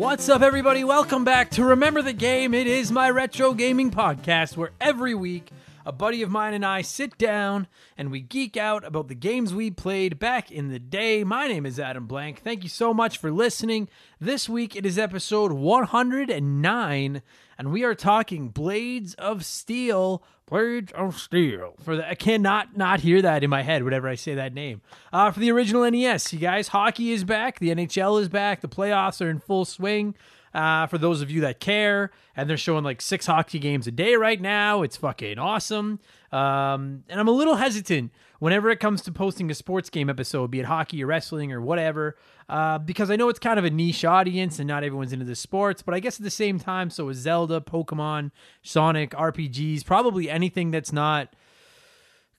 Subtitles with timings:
[0.00, 0.82] What's up, everybody?
[0.82, 2.54] Welcome back to Remember the Game.
[2.54, 5.50] It is my retro gaming podcast where every week
[5.84, 7.66] a buddy of mine and I sit down
[7.98, 11.22] and we geek out about the games we played back in the day.
[11.22, 12.40] My name is Adam Blank.
[12.40, 13.90] Thank you so much for listening.
[14.18, 17.22] This week it is episode 109,
[17.60, 20.22] and we are talking Blades of Steel.
[20.46, 21.74] Blades of Steel.
[21.84, 24.80] For the, I cannot not hear that in my head whenever I say that name.
[25.12, 27.58] Uh, for the original NES, you guys, hockey is back.
[27.58, 28.62] The NHL is back.
[28.62, 30.14] The playoffs are in full swing.
[30.54, 33.90] Uh, for those of you that care, and they're showing like six hockey games a
[33.90, 34.80] day right now.
[34.80, 36.00] It's fucking awesome.
[36.32, 38.10] Um, and I'm a little hesitant
[38.40, 41.60] whenever it comes to posting a sports game episode, be it hockey or wrestling or
[41.60, 42.16] whatever,
[42.50, 45.36] uh, because I know it's kind of a niche audience and not everyone's into the
[45.36, 45.82] sports.
[45.82, 50.72] But I guess at the same time, so is Zelda, Pokemon, Sonic, RPGs, probably anything
[50.72, 51.32] that's not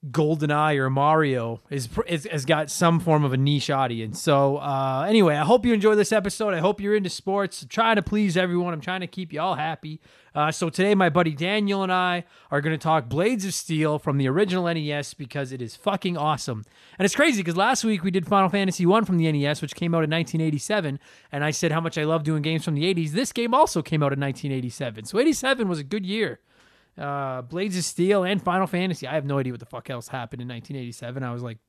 [0.09, 4.21] GoldenEye or Mario is, is has got some form of a niche audience.
[4.21, 6.53] So uh, anyway, I hope you enjoy this episode.
[6.53, 7.61] I hope you're into sports.
[7.61, 8.73] I'm trying to please everyone.
[8.73, 10.01] I'm trying to keep you all happy.
[10.33, 13.99] Uh, so today, my buddy Daniel and I are going to talk Blades of Steel
[13.99, 16.63] from the original NES because it is fucking awesome.
[16.97, 19.75] And it's crazy because last week we did Final Fantasy One from the NES, which
[19.75, 20.99] came out in 1987,
[21.31, 23.11] and I said how much I love doing games from the 80s.
[23.11, 26.39] This game also came out in 1987, so 87 was a good year
[26.97, 29.07] uh, Blades of Steel, and Final Fantasy.
[29.07, 31.23] I have no idea what the fuck else happened in 1987.
[31.23, 31.59] I was like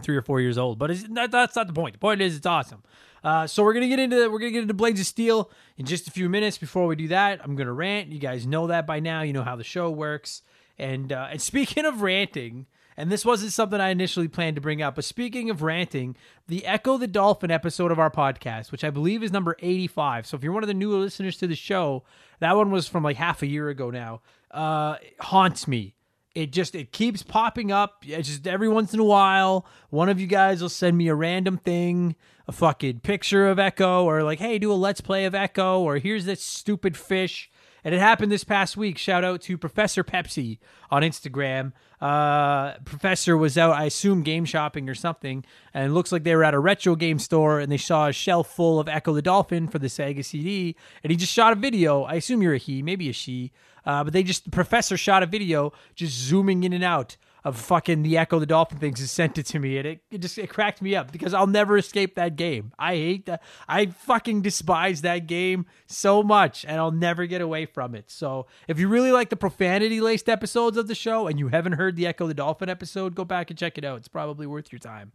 [0.00, 1.94] three or four years old, but that, that's not the point.
[1.94, 2.82] The point is it's awesome.
[3.24, 6.08] Uh, so we're gonna get into we're gonna get into Blades of Steel in just
[6.08, 6.58] a few minutes.
[6.58, 8.08] Before we do that, I'm gonna rant.
[8.08, 9.22] You guys know that by now.
[9.22, 10.42] You know how the show works.
[10.78, 12.66] And uh, and speaking of ranting,
[12.96, 16.16] and this wasn't something I initially planned to bring up, but speaking of ranting,
[16.48, 20.26] the Echo the Dolphin episode of our podcast, which I believe is number 85.
[20.26, 22.02] So if you're one of the newer listeners to the show,
[22.40, 24.20] that one was from like half a year ago now
[24.50, 25.94] uh, haunts me.
[26.34, 28.04] It just it keeps popping up.
[28.06, 31.14] It's just every once in a while, one of you guys will send me a
[31.14, 32.16] random thing,
[32.48, 35.98] a fucking picture of Echo, or like, hey, do a let's play of Echo, or
[35.98, 37.50] here's this stupid fish.
[37.84, 38.96] And it happened this past week.
[38.96, 40.58] Shout out to Professor Pepsi
[40.90, 41.72] on Instagram.
[42.00, 45.44] Uh, Professor was out, I assume, game shopping or something,
[45.74, 48.54] and looks like they were at a retro game store and they saw a shelf
[48.54, 52.02] full of Echo the Dolphin for the Sega CD, and he just shot a video.
[52.02, 53.52] I assume you're a he, maybe a she,
[53.84, 57.58] uh, but they just, the professor shot a video just zooming in and out of
[57.58, 60.38] fucking the Echo the Dolphin things and sent it to me, and it, it just
[60.38, 62.72] it cracked me up because I'll never escape that game.
[62.78, 63.42] I hate that.
[63.66, 68.10] I fucking despise that game so much, and I'll never get away from it.
[68.10, 71.72] So if you really like the profanity laced episodes of the show and you haven't
[71.72, 73.98] heard the Echo the Dolphin episode, go back and check it out.
[73.98, 75.10] It's probably worth your time.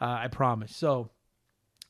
[0.00, 0.76] Uh, I promise.
[0.76, 1.10] So,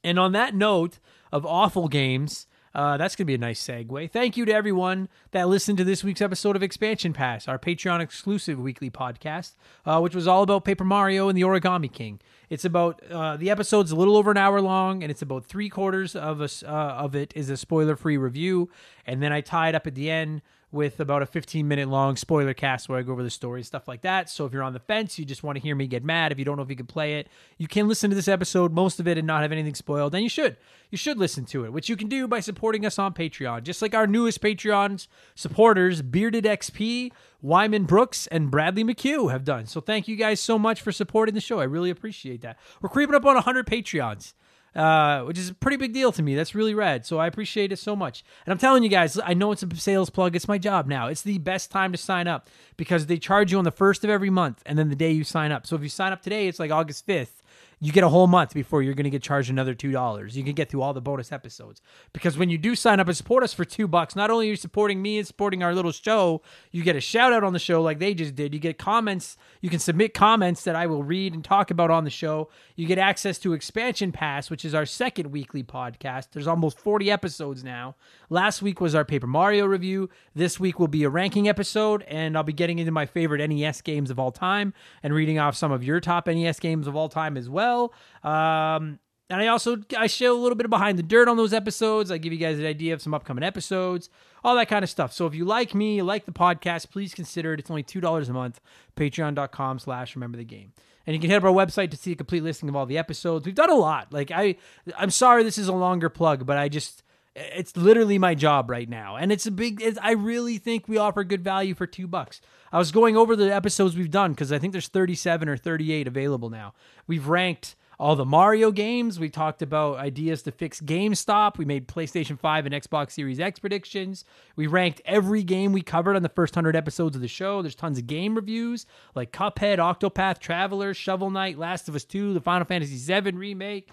[0.02, 1.00] and on that note
[1.31, 2.46] of awful games.
[2.74, 4.10] Uh, that's going to be a nice segue.
[4.10, 8.00] Thank you to everyone that listened to this week's episode of Expansion Pass, our Patreon
[8.00, 9.54] exclusive weekly podcast,
[9.84, 12.20] uh, which was all about Paper Mario and the Origami King.
[12.48, 15.69] It's about uh, the episode's a little over an hour long, and it's about three
[15.69, 18.70] quarters of a, uh, of it is a spoiler free review,
[19.06, 20.42] and then I tie it up at the end
[20.72, 23.66] with about a 15 minute long spoiler cast where I go over the story, and
[23.66, 24.30] stuff like that.
[24.30, 26.38] So if you're on the fence, you just want to hear me get mad, if
[26.38, 27.28] you don't know if you can play it,
[27.58, 30.14] you can listen to this episode, most of it, and not have anything spoiled.
[30.14, 30.56] And you should.
[30.90, 33.62] You should listen to it, which you can do by supporting us on Patreon.
[33.62, 39.66] Just like our newest Patreon supporters, Bearded XP, Wyman Brooks, and Bradley McHugh have done.
[39.66, 41.60] So thank you guys so much for supporting the show.
[41.60, 42.58] I really appreciate that.
[42.80, 44.34] We're creeping up on 100 Patreons
[44.74, 46.34] uh, which is a pretty big deal to me.
[46.34, 47.04] That's really rad.
[47.04, 48.24] So I appreciate it so much.
[48.46, 50.34] And I'm telling you guys, I know it's a sales plug.
[50.34, 51.08] It's my job now.
[51.08, 54.10] It's the best time to sign up because they charge you on the first of
[54.10, 55.66] every month and then the day you sign up.
[55.66, 57.41] So if you sign up today, it's like August 5th
[57.82, 60.37] you get a whole month before you're going to get charged another two dollars.
[60.37, 61.82] You can get through all the bonus episodes
[62.12, 64.50] because when you do sign up and support us for two bucks, not only are
[64.50, 67.58] you supporting me and supporting our little show, you get a shout out on the
[67.58, 68.55] show like they just did.
[68.55, 69.37] You get comments.
[69.61, 72.50] You can submit comments that I will read and talk about on the show.
[72.76, 76.28] You get access to Expansion Pass, which is our second weekly podcast.
[76.31, 77.96] There's almost 40 episodes now.
[78.31, 80.08] Last week was our Paper Mario review.
[80.37, 83.81] This week will be a ranking episode, and I'll be getting into my favorite NES
[83.81, 87.08] games of all time and reading off some of your top NES games of all
[87.08, 87.92] time as well well.
[88.22, 88.98] Um,
[89.30, 92.10] and I also I show a little bit of behind the dirt on those episodes.
[92.10, 94.10] I give you guys an idea of some upcoming episodes,
[94.44, 95.12] all that kind of stuff.
[95.12, 97.60] So if you like me, you like the podcast, please consider it.
[97.60, 98.60] It's only two dollars a month.
[98.96, 100.72] Patreon.com slash remember the game.
[101.06, 102.98] And you can hit up our website to see a complete listing of all the
[102.98, 103.46] episodes.
[103.46, 104.12] We've done a lot.
[104.12, 104.56] Like I
[104.98, 107.02] I'm sorry this is a longer plug, but I just
[107.34, 109.17] it's literally my job right now.
[109.17, 112.40] And it's a big it's, i really think we offer good value for two bucks.
[112.70, 116.06] I was going over the episodes we've done because i think there's 37 or 38
[116.06, 116.75] available now.
[117.06, 119.19] We've ranked all the mario games.
[119.19, 121.56] We talked about ideas to fix gamestop.
[121.56, 124.25] We made playstation 5 and xbox series x predictions.
[124.56, 127.62] We ranked every game we covered on the first 100 episodes of the show.
[127.62, 132.35] There's tons of game reviews like cuphead octopath traveler shovel knight last of us 2
[132.35, 133.88] the final fantasy 7 remake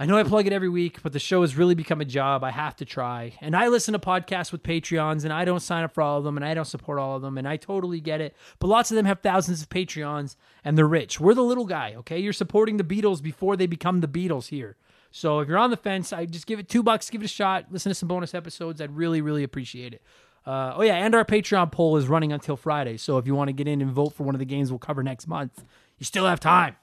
[0.00, 2.42] I know I plug it every week, but the show has really become a job.
[2.42, 3.34] I have to try.
[3.42, 6.24] And I listen to podcasts with Patreons, and I don't sign up for all of
[6.24, 8.34] them, and I don't support all of them, and I totally get it.
[8.60, 11.20] But lots of them have thousands of Patreons, and they're rich.
[11.20, 12.18] We're the little guy, okay?
[12.18, 14.78] You're supporting the Beatles before they become the Beatles here.
[15.10, 17.28] So if you're on the fence, I just give it two bucks, give it a
[17.28, 18.80] shot, listen to some bonus episodes.
[18.80, 20.02] I'd really, really appreciate it.
[20.46, 22.96] Uh, oh yeah, and our Patreon poll is running until Friday.
[22.96, 24.78] So if you want to get in and vote for one of the games we'll
[24.78, 25.62] cover next month,
[25.98, 26.76] you still have time.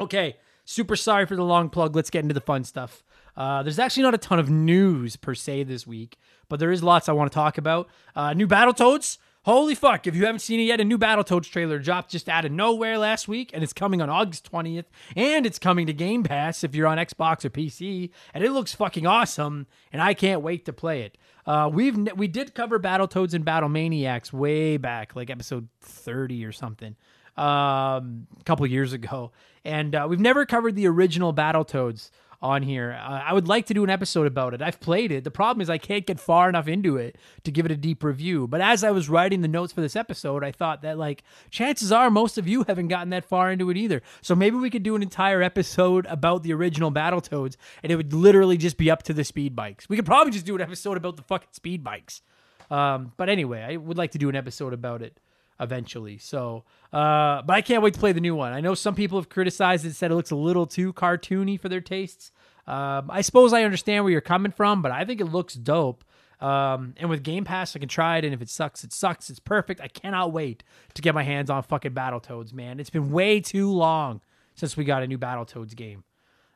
[0.00, 0.38] Okay.
[0.70, 1.96] Super sorry for the long plug.
[1.96, 3.02] Let's get into the fun stuff.
[3.34, 6.18] Uh, there's actually not a ton of news per se this week,
[6.50, 7.88] but there is lots I want to talk about.
[8.14, 9.16] Uh, new Battletoads.
[9.48, 12.44] Holy fuck, if you haven't seen it yet, a new Battletoads trailer dropped just out
[12.44, 14.84] of nowhere last week, and it's coming on August 20th,
[15.16, 18.74] and it's coming to Game Pass if you're on Xbox or PC, and it looks
[18.74, 21.16] fucking awesome, and I can't wait to play it.
[21.46, 26.52] Uh, we've we did cover Battletoads and Battle Maniacs way back, like episode 30 or
[26.52, 26.94] something
[27.38, 29.32] um, a couple years ago,
[29.64, 32.10] and uh, we've never covered the original Battletoads
[32.40, 32.92] on here.
[32.92, 34.62] Uh, I would like to do an episode about it.
[34.62, 35.24] I've played it.
[35.24, 38.04] The problem is I can't get far enough into it to give it a deep
[38.04, 38.46] review.
[38.46, 41.90] But as I was writing the notes for this episode, I thought that like chances
[41.90, 44.02] are most of you haven't gotten that far into it either.
[44.22, 48.12] So maybe we could do an entire episode about the original Battletoads and it would
[48.12, 49.88] literally just be up to the speed bikes.
[49.88, 52.22] We could probably just do an episode about the fucking speed bikes.
[52.70, 55.18] Um, but anyway, I would like to do an episode about it
[55.60, 56.18] eventually.
[56.18, 58.52] So, uh, but I can't wait to play the new one.
[58.52, 61.68] I know some people have criticized it, said it looks a little too cartoony for
[61.68, 62.32] their tastes.
[62.66, 66.04] Um, I suppose I understand where you're coming from, but I think it looks dope.
[66.40, 69.28] Um, and with Game Pass, I can try it, and if it sucks, it sucks.
[69.30, 69.80] It's perfect.
[69.80, 70.62] I cannot wait
[70.94, 72.78] to get my hands on fucking Battletoads, man.
[72.78, 74.20] It's been way too long
[74.54, 76.04] since we got a new Battletoads game.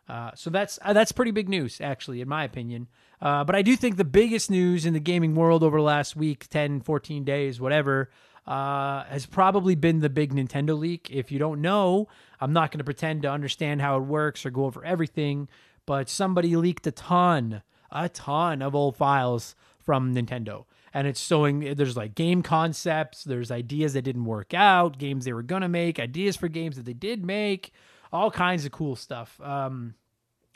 [0.09, 2.89] Uh, so that's uh, that's pretty big news, actually, in my opinion.
[3.21, 6.17] Uh, but I do think the biggest news in the gaming world over the last
[6.17, 8.11] week, 10, 14 days, whatever,
[8.47, 11.09] uh, has probably been the big Nintendo leak.
[11.11, 12.09] If you don't know,
[12.41, 15.49] I'm not going to pretend to understand how it works or go over everything,
[15.87, 20.65] but somebody leaked a ton, a ton of old files from Nintendo.
[20.95, 25.33] And it's showing there's like game concepts, there's ideas that didn't work out, games they
[25.33, 27.73] were going to make, ideas for games that they did make,
[28.13, 29.41] all kinds of cool stuff.
[29.41, 29.95] Um,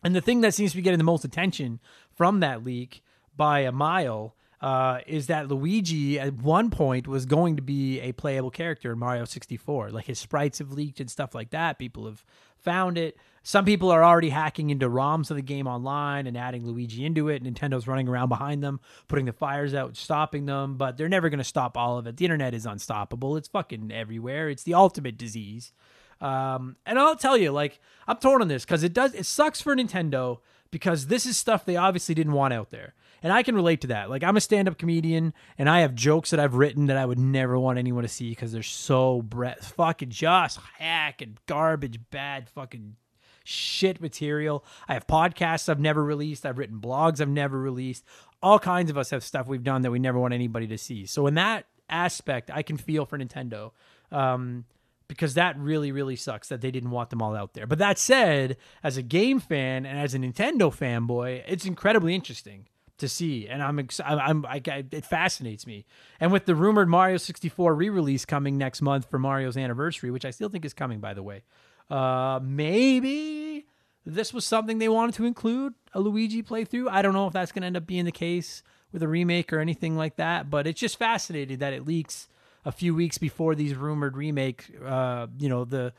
[0.04, 1.80] and the thing that seems to be getting the most attention
[2.14, 3.02] from that leak
[3.36, 8.12] by a mile uh, is that Luigi at one point was going to be a
[8.12, 9.90] playable character in Mario 64.
[9.90, 11.78] Like his sprites have leaked and stuff like that.
[11.78, 12.24] People have
[12.56, 13.16] found it.
[13.42, 17.28] Some people are already hacking into ROMs of the game online and adding Luigi into
[17.28, 17.44] it.
[17.44, 21.38] Nintendo's running around behind them, putting the fires out, stopping them, but they're never going
[21.38, 22.16] to stop all of it.
[22.16, 23.36] The internet is unstoppable.
[23.36, 24.48] It's fucking everywhere.
[24.48, 25.72] It's the ultimate disease.
[26.20, 29.60] Um, and I'll tell you, like, I'm torn on this because it does, it sucks
[29.60, 30.38] for Nintendo
[30.70, 32.94] because this is stuff they obviously didn't want out there.
[33.22, 34.10] And I can relate to that.
[34.10, 37.18] Like I'm a stand-up comedian and I have jokes that I've written that I would
[37.18, 42.48] never want anyone to see because they're so bre- fucking just hack and garbage, bad
[42.48, 42.96] fucking
[43.44, 44.64] shit material.
[44.88, 46.44] I have podcasts I've never released.
[46.44, 48.04] I've written blogs I've never released.
[48.42, 51.06] All kinds of us have stuff we've done that we never want anybody to see.
[51.06, 53.72] So in that aspect, I can feel for Nintendo.
[54.12, 54.64] Um,
[55.08, 57.66] because that really really sucks that they didn't want them all out there.
[57.66, 62.66] But that said, as a game fan and as a Nintendo fanboy, it's incredibly interesting
[62.98, 65.84] to see, and I'm ex- I'm, I, it fascinates me.
[66.20, 70.30] And with the rumored Mario 64 re-release coming next month for Mario's anniversary, which I
[70.30, 71.42] still think is coming, by the way,
[71.90, 73.66] uh, maybe
[74.04, 76.88] this was something they wanted to include a Luigi playthrough.
[76.90, 78.62] I don't know if that's going to end up being the case
[78.92, 82.28] with a remake or anything like that, but it's just fascinating that it leaks
[82.64, 84.64] a few weeks before these rumored remake.
[84.84, 85.92] Uh, you know the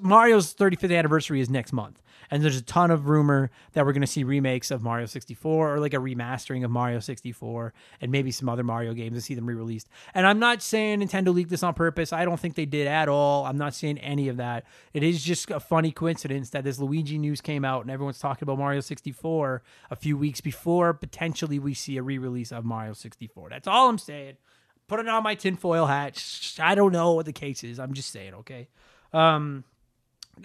[0.00, 4.00] Mario's 35th anniversary is next month, and there's a ton of rumor that we're going
[4.02, 8.30] to see remakes of Mario 64 or like a remastering of Mario 64 and maybe
[8.30, 9.88] some other Mario games to see them re-released.
[10.14, 12.12] And I'm not saying Nintendo leaked this on purpose.
[12.12, 13.44] I don't think they did at all.
[13.44, 14.64] I'm not saying any of that.
[14.94, 18.44] It is just a funny coincidence that this Luigi news came out and everyone's talking
[18.44, 23.50] about Mario 64 a few weeks before potentially we see a re-release of Mario 64.
[23.50, 24.36] That's all I'm saying
[24.88, 26.22] putting on my tinfoil hat.
[26.58, 27.80] I don't know what the case is.
[27.80, 28.68] I'm just saying, okay.
[29.12, 29.64] Um,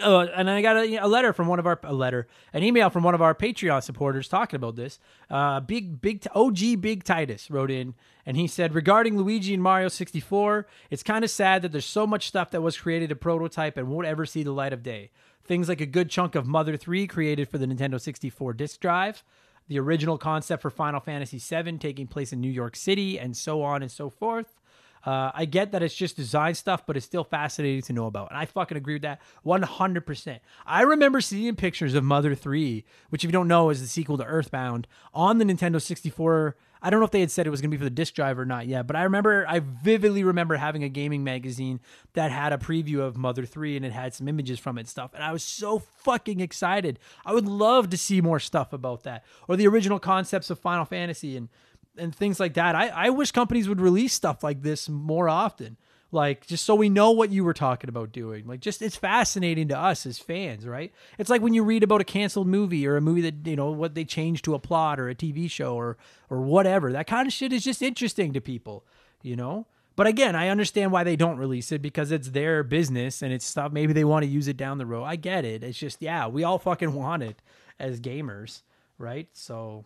[0.01, 2.89] uh, and I got a, a, letter from one of our a letter, an email
[2.89, 4.99] from one of our Patreon supporters talking about this.
[5.29, 7.95] Uh, big big OG Big Titus wrote in,
[8.25, 12.05] and he said regarding Luigi and Mario 64, it's kind of sad that there's so
[12.05, 15.09] much stuff that was created a prototype and won't ever see the light of day.
[15.43, 19.23] Things like a good chunk of Mother 3 created for the Nintendo 64 disk drive,
[19.69, 23.63] the original concept for Final Fantasy 7 taking place in New York City, and so
[23.63, 24.59] on and so forth.
[25.05, 28.29] Uh, I get that it's just design stuff, but it's still fascinating to know about.
[28.29, 30.39] And I fucking agree with that 100%.
[30.65, 34.17] I remember seeing pictures of Mother 3, which, if you don't know, is the sequel
[34.17, 37.61] to Earthbound, on the Nintendo 64 I don't know if they had said it was
[37.61, 40.23] going to be for the disc drive or not yet, but I remember, I vividly
[40.23, 41.79] remember having a gaming magazine
[42.13, 44.89] that had a preview of Mother 3 and it had some images from it and
[44.89, 45.13] stuff.
[45.13, 46.99] And I was so fucking excited.
[47.25, 50.85] I would love to see more stuff about that or the original concepts of Final
[50.85, 51.49] Fantasy and,
[51.97, 52.75] and things like that.
[52.75, 55.77] I, I wish companies would release stuff like this more often.
[56.11, 58.47] Like just so we know what you were talking about doing.
[58.47, 60.93] Like just it's fascinating to us as fans right?
[61.17, 63.71] It's like when you read about a canceled movie or a movie that you know
[63.71, 65.97] what they changed to a plot or a tv show or
[66.29, 66.93] or whatever.
[66.93, 68.85] That kind of shit is just interesting to people
[69.21, 69.65] you know?
[69.95, 73.45] But again i understand why they don't release it because it's their business and it's
[73.45, 75.03] stuff maybe they want to use it down the road.
[75.03, 75.63] I get it.
[75.63, 77.41] It's just yeah we all fucking want it
[77.79, 78.61] as gamers
[78.99, 79.27] right?
[79.33, 79.85] So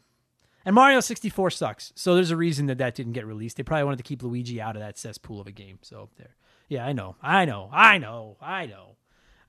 [0.65, 1.93] and Mario 64 sucks.
[1.95, 3.57] So there's a reason that that didn't get released.
[3.57, 5.79] They probably wanted to keep Luigi out of that cesspool of a game.
[5.81, 6.35] So there.
[6.69, 7.15] Yeah, I know.
[7.21, 7.69] I know.
[7.71, 8.37] I know.
[8.41, 8.95] I know.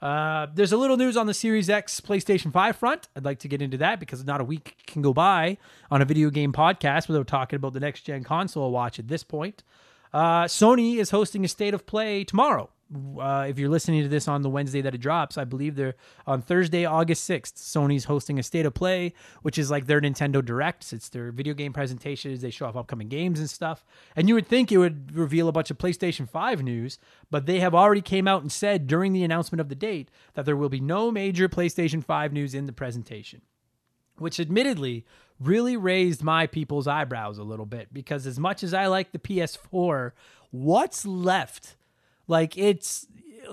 [0.00, 3.08] Uh, there's a little news on the Series X PlayStation 5 front.
[3.14, 5.58] I'd like to get into that because not a week can go by
[5.92, 9.22] on a video game podcast without talking about the next gen console watch at this
[9.22, 9.62] point.
[10.12, 12.70] Uh, Sony is hosting a state of play tomorrow
[13.18, 15.94] uh, if you're listening to this on the Wednesday that it drops, I believe they're
[16.26, 17.54] on Thursday, August 6th.
[17.54, 20.92] Sony's hosting a state of play, which is like their Nintendo Directs.
[20.92, 22.40] It's their video game presentations.
[22.40, 23.84] They show off upcoming games and stuff.
[24.14, 26.98] And you would think it would reveal a bunch of PlayStation 5 news,
[27.30, 30.44] but they have already came out and said during the announcement of the date that
[30.44, 33.42] there will be no major PlayStation 5 news in the presentation,
[34.18, 35.04] which admittedly
[35.40, 39.18] really raised my people's eyebrows a little bit because as much as I like the
[39.18, 40.12] PS4,
[40.50, 41.76] what's left?
[42.26, 43.06] Like it's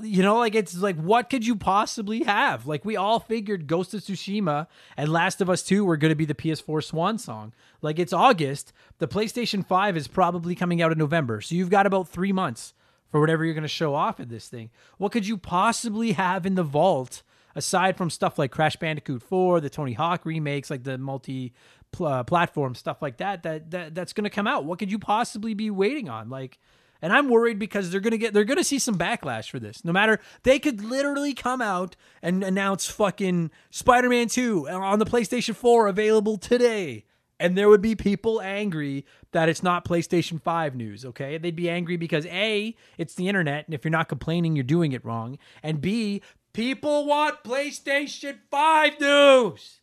[0.04, 2.68] you know, like it's like what could you possibly have?
[2.68, 6.16] Like we all figured Ghost of Tsushima and Last of Us 2 were going to
[6.16, 7.54] be the PS4 swan song.
[7.82, 11.42] Like it's August, the PlayStation 5 is probably coming out in November.
[11.42, 12.74] So you've got about 3 months
[13.12, 14.70] for whatever you're going to show off at this thing.
[14.98, 17.24] What could you possibly have in the vault
[17.56, 21.54] aside from stuff like Crash Bandicoot 4, the Tony Hawk remakes, like the multi
[22.00, 24.66] uh, platform stuff like that that, that that's going to come out?
[24.66, 26.30] What could you possibly be waiting on?
[26.30, 26.60] Like
[27.02, 29.84] and I'm worried because they're gonna get they're gonna see some backlash for this.
[29.86, 35.56] No matter they could literally come out and announce fucking Spider-Man 2 on the PlayStation
[35.56, 37.06] 4 available today.
[37.42, 41.38] And there would be people angry that it's not PlayStation 5 news, okay?
[41.38, 44.92] They'd be angry because A, it's the internet, and if you're not complaining, you're doing
[44.92, 45.38] it wrong.
[45.64, 49.80] And B, people want PlayStation 5 news.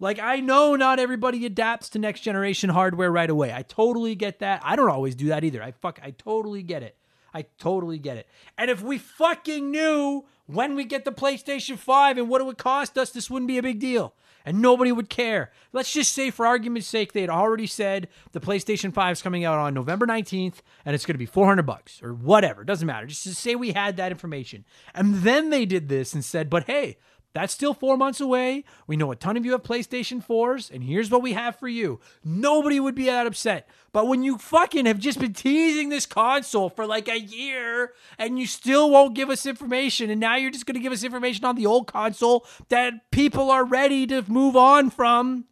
[0.00, 3.52] Like I know not everybody adapts to next generation hardware right away.
[3.52, 4.62] I totally get that.
[4.64, 5.62] I don't always do that either.
[5.62, 6.96] I fuck I totally get it.
[7.32, 8.26] I totally get it.
[8.58, 12.58] And if we fucking knew when we get the PlayStation 5 and what it would
[12.58, 14.14] cost us, this wouldn't be a big deal.
[14.44, 15.52] And nobody would care.
[15.72, 19.44] Let's just say, for argument's sake, they had already said the PlayStation 5 is coming
[19.44, 22.64] out on November 19th and it's going to be 400 bucks or whatever.
[22.64, 23.06] Doesn't matter.
[23.06, 24.64] Just to say we had that information.
[24.94, 26.96] And then they did this and said, but hey,
[27.32, 28.64] that's still four months away.
[28.86, 31.68] We know a ton of you have PlayStation 4s, and here's what we have for
[31.68, 32.00] you.
[32.24, 33.68] Nobody would be that upset.
[33.92, 38.38] But when you fucking have just been teasing this console for like a year and
[38.38, 41.44] you still won't give us information, and now you're just going to give us information
[41.44, 45.44] on the old console that people are ready to move on from,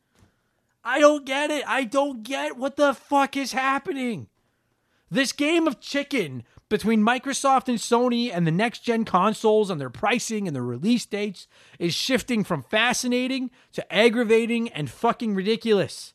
[0.85, 1.65] I don't get it.
[1.67, 4.27] I don't get what the fuck is happening.
[5.11, 9.91] This game of chicken between Microsoft and Sony and the next gen consoles and their
[9.91, 11.49] pricing and their release dates
[11.79, 16.15] is shifting from fascinating to aggravating and fucking ridiculous.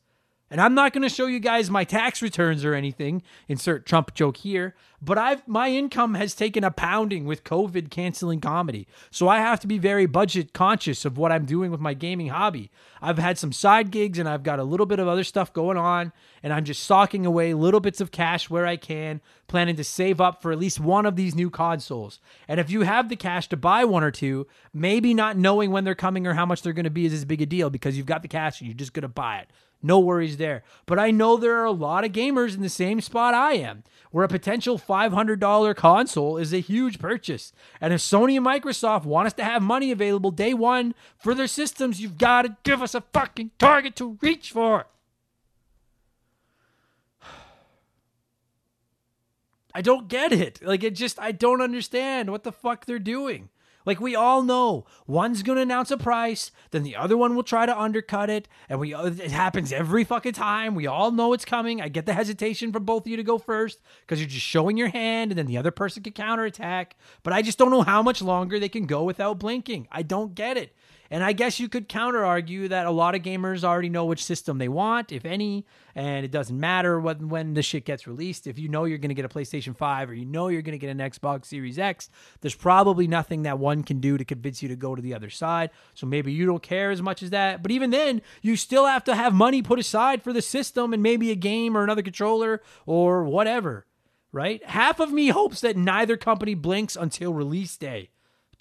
[0.53, 4.13] And I'm not going to show you guys my tax returns or anything, insert Trump
[4.13, 8.87] joke here, but I've my income has taken a pounding with COVID canceling comedy.
[9.09, 12.27] So I have to be very budget conscious of what I'm doing with my gaming
[12.27, 12.69] hobby.
[13.01, 15.75] I've had some side gigs and I've got a little bit of other stuff going
[15.75, 19.83] on and I'm just socking away little bits of cash where I can, planning to
[19.83, 22.19] save up for at least one of these new consoles.
[22.47, 25.83] And if you have the cash to buy one or two, maybe not knowing when
[25.83, 27.97] they're coming or how much they're going to be is as big a deal because
[27.97, 29.49] you've got the cash and you're just going to buy it.
[29.85, 30.63] No worries there.
[30.85, 33.83] But I know there are a lot of gamers in the same spot I am,
[34.11, 37.51] where a potential $500 console is a huge purchase.
[37.81, 41.47] And if Sony and Microsoft want us to have money available day one for their
[41.47, 44.85] systems, you've got to give us a fucking target to reach for.
[49.75, 50.61] I don't get it.
[50.63, 53.49] Like, it just, I don't understand what the fuck they're doing.
[53.85, 57.43] Like we all know, one's going to announce a price, then the other one will
[57.43, 60.75] try to undercut it, and we uh, it happens every fucking time.
[60.75, 61.81] We all know it's coming.
[61.81, 64.77] I get the hesitation for both of you to go first because you're just showing
[64.77, 66.95] your hand, and then the other person can counterattack.
[67.23, 69.87] But I just don't know how much longer they can go without blinking.
[69.91, 70.75] I don't get it.
[71.11, 74.23] And I guess you could counter argue that a lot of gamers already know which
[74.23, 78.47] system they want, if any, and it doesn't matter when when the shit gets released.
[78.47, 80.77] If you know you're going to get a PlayStation 5 or you know you're going
[80.77, 82.09] to get an Xbox Series X,
[82.41, 85.29] there's probably nothing that one can do to convince you to go to the other
[85.29, 85.69] side.
[85.93, 87.61] So maybe you don't care as much as that.
[87.61, 91.03] But even then, you still have to have money put aside for the system and
[91.03, 93.85] maybe a game or another controller or whatever,
[94.31, 94.63] right?
[94.65, 98.09] Half of me hopes that neither company blinks until release day.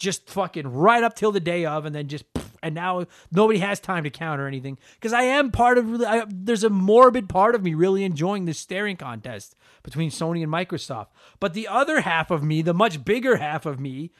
[0.02, 2.24] Just fucking right up till the day of and then just
[2.60, 6.02] and now nobody has time to count or anything because I am part of.
[6.02, 10.52] I, there's a morbid part of me really enjoying this staring contest between Sony and
[10.52, 11.08] Microsoft.
[11.38, 14.10] But the other half of me, the much bigger half of me,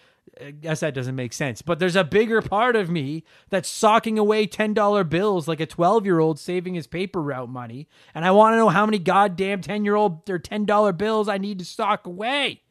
[0.41, 1.63] I guess that doesn't make sense.
[1.63, 5.67] But there's a bigger part of me that's socking away ten dollar bills like a
[5.67, 9.01] twelve year old saving his paper route money, and I want to know how many
[9.01, 12.62] goddamn ten year old or ten dollar bills I need to sock away.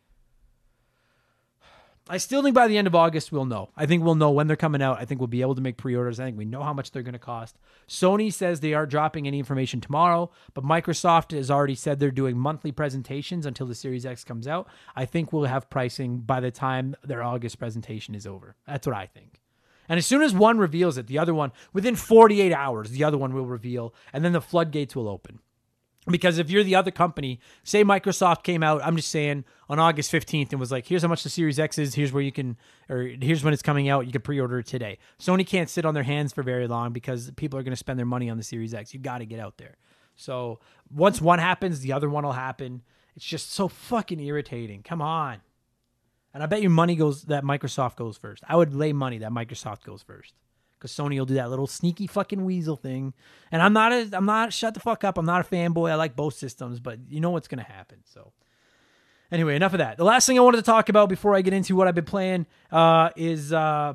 [2.11, 3.69] I still think by the end of August we'll know.
[3.77, 4.99] I think we'll know when they're coming out.
[4.99, 6.19] I think we'll be able to make pre-orders.
[6.19, 7.57] I think we know how much they're going to cost.
[7.87, 12.37] Sony says they are dropping any information tomorrow, but Microsoft has already said they're doing
[12.37, 14.67] monthly presentations until the Series X comes out.
[14.93, 18.57] I think we'll have pricing by the time their August presentation is over.
[18.67, 19.39] That's what I think.
[19.87, 23.17] And as soon as one reveals it, the other one within 48 hours, the other
[23.17, 25.39] one will reveal, and then the floodgates will open.
[26.07, 30.11] Because if you're the other company, say Microsoft came out, I'm just saying on August
[30.11, 32.57] 15th and was like, here's how much the Series X is, here's where you can,
[32.89, 34.97] or here's when it's coming out, you can pre order it today.
[35.19, 37.99] Sony can't sit on their hands for very long because people are going to spend
[37.99, 38.95] their money on the Series X.
[38.95, 39.75] You got to get out there.
[40.15, 40.59] So
[40.91, 42.81] once one happens, the other one will happen.
[43.15, 44.81] It's just so fucking irritating.
[44.81, 45.37] Come on.
[46.33, 48.43] And I bet you money goes that Microsoft goes first.
[48.47, 50.33] I would lay money that Microsoft goes first
[50.81, 53.13] because Sony will do that little sneaky fucking weasel thing.
[53.51, 55.19] And I'm not a, I'm not shut the fuck up.
[55.19, 55.91] I'm not a fanboy.
[55.91, 57.99] I like both systems, but you know what's gonna happen.
[58.05, 58.33] So
[59.31, 59.97] anyway, enough of that.
[59.97, 62.03] The last thing I wanted to talk about before I get into what I've been
[62.03, 63.93] playing uh, is uh,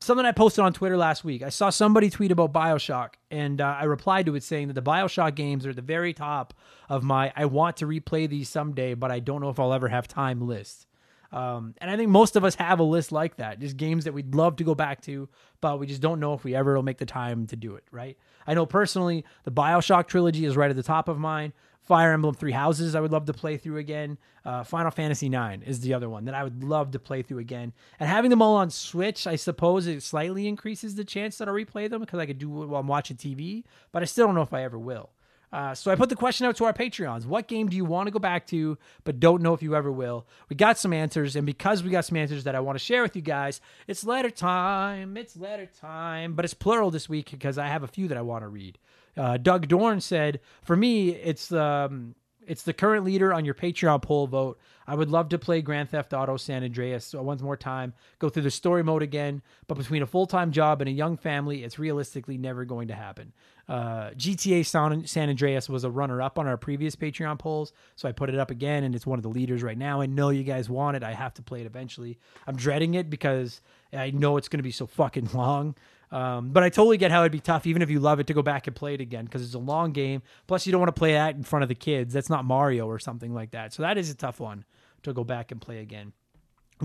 [0.00, 1.42] something I posted on Twitter last week.
[1.42, 4.82] I saw somebody tweet about Bioshock, and uh, I replied to it saying that the
[4.82, 6.52] Bioshock games are at the very top
[6.88, 9.88] of my I want to replay these someday, but I don't know if I'll ever
[9.88, 10.86] have time list.
[11.34, 14.14] Um, and I think most of us have a list like that, just games that
[14.14, 15.28] we'd love to go back to,
[15.60, 17.82] but we just don't know if we ever will make the time to do it,
[17.90, 18.16] right?
[18.46, 21.52] I know personally the Bioshock trilogy is right at the top of mine.
[21.82, 24.16] Fire Emblem Three Houses, I would love to play through again.
[24.44, 27.40] Uh, Final Fantasy IX is the other one that I would love to play through
[27.40, 27.72] again.
[27.98, 31.54] And having them all on Switch, I suppose it slightly increases the chance that I'll
[31.54, 34.36] replay them because I could do it while I'm watching TV, but I still don't
[34.36, 35.10] know if I ever will.
[35.54, 37.26] Uh, so I put the question out to our Patreons.
[37.26, 39.92] What game do you want to go back to, but don't know if you ever
[39.92, 40.26] will?
[40.48, 43.02] We got some answers, and because we got some answers that I want to share
[43.02, 45.16] with you guys, it's letter time.
[45.16, 48.22] It's letter time, but it's plural this week because I have a few that I
[48.22, 48.78] want to read.
[49.16, 54.02] Uh, Doug Dorn said, "For me, it's um, it's the current leader on your Patreon
[54.02, 54.58] poll vote.
[54.86, 58.42] I would love to play Grand Theft Auto San Andreas once more time, go through
[58.42, 61.78] the story mode again, but between a full time job and a young family, it's
[61.78, 63.32] realistically never going to happen.
[63.66, 68.08] Uh, GTA San, San Andreas was a runner up on our previous Patreon polls, so
[68.08, 70.02] I put it up again, and it's one of the leaders right now.
[70.02, 71.02] I know you guys want it.
[71.02, 72.18] I have to play it eventually.
[72.46, 75.76] I'm dreading it because I know it's going to be so fucking long.
[76.14, 78.34] Um, but I totally get how it'd be tough, even if you love it, to
[78.34, 80.22] go back and play it again because it's a long game.
[80.46, 82.14] Plus, you don't want to play that in front of the kids.
[82.14, 83.72] That's not Mario or something like that.
[83.72, 84.64] So that is a tough one
[85.02, 86.12] to go back and play again.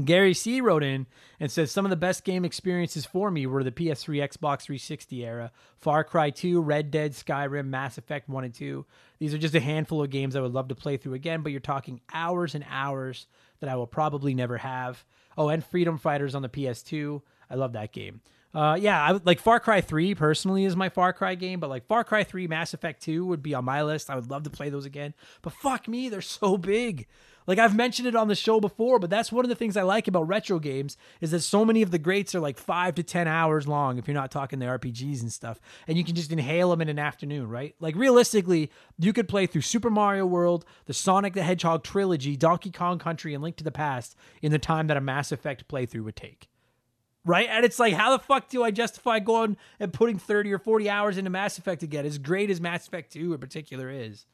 [0.03, 1.05] Gary C wrote in
[1.39, 5.23] and says some of the best game experiences for me were the PS3, Xbox 360
[5.23, 8.83] era, Far Cry 2, Red Dead, Skyrim, Mass Effect 1 and 2.
[9.19, 11.51] These are just a handful of games I would love to play through again, but
[11.51, 13.27] you're talking hours and hours
[13.59, 15.03] that I will probably never have.
[15.37, 17.21] Oh, and Freedom Fighters on the PS2.
[17.49, 18.21] I love that game.
[18.53, 21.85] Uh, yeah, I, like Far Cry 3 personally is my Far Cry game, but like
[21.85, 24.09] Far Cry 3, Mass Effect 2 would be on my list.
[24.09, 25.13] I would love to play those again.
[25.41, 27.07] But fuck me, they're so big.
[27.45, 29.81] Like I've mentioned it on the show before, but that's one of the things I
[29.83, 33.03] like about retro games is that so many of the greats are like 5 to
[33.03, 35.59] 10 hours long if you're not talking the RPGs and stuff.
[35.87, 37.75] And you can just inhale them in an afternoon, right?
[37.79, 42.71] Like realistically, you could play through Super Mario World, the Sonic the Hedgehog trilogy, Donkey
[42.71, 46.03] Kong Country and Link to the Past in the time that a Mass Effect playthrough
[46.03, 46.49] would take
[47.25, 47.47] right?
[47.49, 50.89] And it's like, how the fuck do I justify going and putting 30 or 40
[50.89, 54.25] hours into Mass Effect again, as great as Mass Effect 2 in particular is?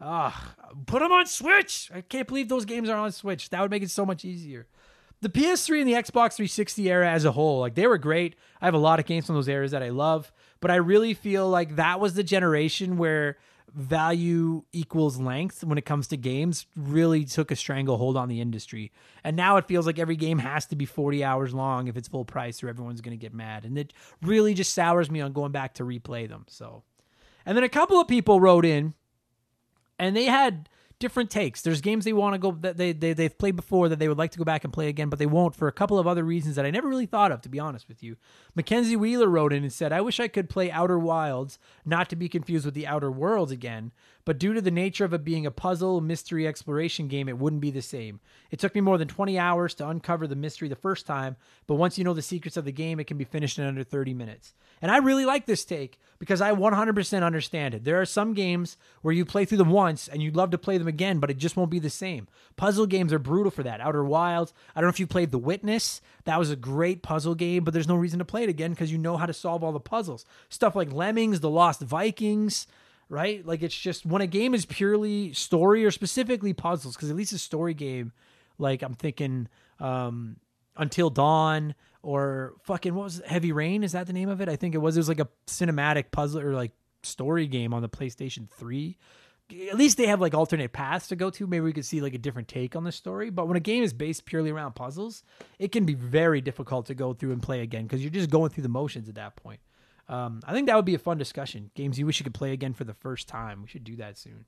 [0.00, 0.54] Ah,
[0.86, 1.90] put them on Switch.
[1.94, 3.50] I can't believe those games are on Switch.
[3.50, 4.66] That would make it so much easier.
[5.20, 8.34] The PS3 and the Xbox 360 era as a whole, like they were great.
[8.60, 11.14] I have a lot of games from those eras that I love, but I really
[11.14, 13.36] feel like that was the generation where
[13.74, 18.92] value equals length when it comes to games really took a stranglehold on the industry.
[19.24, 22.08] And now it feels like every game has to be 40 hours long if it's
[22.08, 23.64] full price or everyone's going to get mad.
[23.64, 26.44] And it really just sours me on going back to replay them.
[26.48, 26.82] So,
[27.46, 28.94] and then a couple of people wrote in
[29.98, 30.68] and they had
[31.02, 31.60] different takes.
[31.60, 34.16] There's games they want to go that they, they they've played before that they would
[34.16, 36.22] like to go back and play again, but they won't for a couple of other
[36.22, 38.16] reasons that I never really thought of, to be honest with you.
[38.54, 42.16] Mackenzie Wheeler wrote in and said, "I wish I could play Outer Wilds, not to
[42.16, 43.92] be confused with the Outer Worlds again,
[44.24, 47.62] but due to the nature of it being a puzzle mystery exploration game, it wouldn't
[47.62, 48.20] be the same.
[48.50, 51.74] It took me more than 20 hours to uncover the mystery the first time, but
[51.74, 54.14] once you know the secrets of the game, it can be finished in under 30
[54.14, 57.84] minutes." And I really like this take because I 100% understand it.
[57.84, 60.76] There are some games where you play through them once and you'd love to play
[60.76, 62.26] them again, but it just won't be the same.
[62.56, 63.80] Puzzle games are brutal for that.
[63.80, 66.00] Outer Wilds, I don't know if you played The Witness.
[66.24, 68.90] That was a great puzzle game, but there's no reason to play it again because
[68.90, 70.24] you know how to solve all the puzzles.
[70.48, 72.66] Stuff like Lemmings, The Lost Vikings,
[73.12, 73.46] right?
[73.46, 77.34] Like it's just when a game is purely story or specifically puzzles, because at least
[77.34, 78.12] a story game,
[78.58, 79.48] like I'm thinking
[79.78, 80.36] um,
[80.76, 83.26] Until Dawn or fucking what was it?
[83.26, 83.84] Heavy Rain?
[83.84, 84.48] Is that the name of it?
[84.48, 84.96] I think it was.
[84.96, 86.72] It was like a cinematic puzzle or like
[87.02, 88.96] story game on the PlayStation 3.
[89.70, 91.46] At least they have like alternate paths to go to.
[91.46, 93.28] Maybe we could see like a different take on the story.
[93.28, 95.22] But when a game is based purely around puzzles,
[95.58, 98.48] it can be very difficult to go through and play again because you're just going
[98.48, 99.60] through the motions at that point.
[100.12, 101.70] Um, I think that would be a fun discussion.
[101.74, 103.62] Games you wish you could play again for the first time.
[103.62, 104.44] We should do that soon.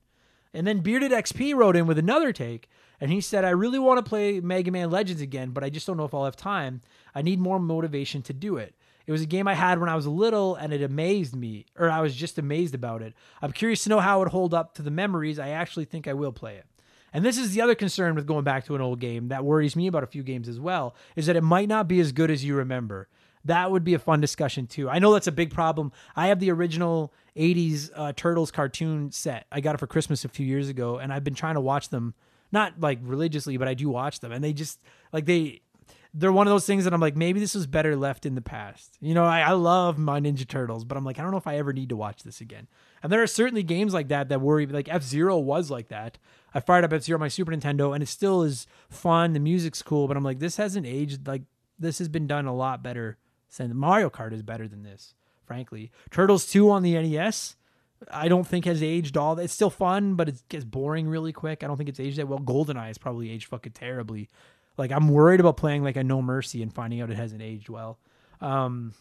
[0.53, 2.69] And then Bearded XP wrote in with another take,
[3.01, 5.87] and he said, I really want to play Mega Man Legends again, but I just
[5.87, 6.81] don't know if I'll have time.
[7.15, 8.75] I need more motivation to do it.
[9.07, 11.89] It was a game I had when I was little, and it amazed me, or
[11.89, 13.15] I was just amazed about it.
[13.41, 15.39] I'm curious to know how it would hold up to the memories.
[15.39, 16.67] I actually think I will play it.
[17.11, 19.75] And this is the other concern with going back to an old game that worries
[19.75, 22.29] me about a few games as well, is that it might not be as good
[22.29, 23.07] as you remember
[23.45, 24.89] that would be a fun discussion too.
[24.89, 25.91] I know that's a big problem.
[26.15, 29.45] I have the original 80s uh, Turtles cartoon set.
[29.51, 31.89] I got it for Christmas a few years ago, and I've been trying to watch
[31.89, 32.15] them,
[32.51, 34.79] not like religiously, but I do watch them, and they just
[35.13, 35.61] like they.
[36.17, 38.41] They're one of those things that I'm like, maybe this was better left in the
[38.41, 38.97] past.
[39.01, 41.45] You know, I, I love my Ninja Turtles, but I'm like, I don't know if
[41.45, 42.69] I ever need to watch this again.
[43.03, 44.65] And there are certainly games like that that worry.
[44.65, 46.17] Like F Zero was like that.
[46.53, 49.33] I fired up F Zero my Super Nintendo, and it still is fun.
[49.33, 51.27] The music's cool, but I'm like, this hasn't aged.
[51.27, 51.41] Like
[51.77, 53.17] this has been done a lot better
[53.55, 55.13] saying Mario Kart is better than this,
[55.45, 55.91] frankly.
[56.11, 57.55] Turtles 2 on the NES,
[58.11, 59.35] I don't think has aged all.
[59.35, 59.43] that.
[59.43, 61.63] It's still fun, but it gets boring really quick.
[61.63, 62.39] I don't think it's aged that well.
[62.39, 64.29] GoldenEye is probably aged fucking terribly.
[64.77, 67.69] Like I'm worried about playing like a No Mercy and finding out it hasn't aged
[67.69, 67.97] well.
[68.41, 68.93] Um,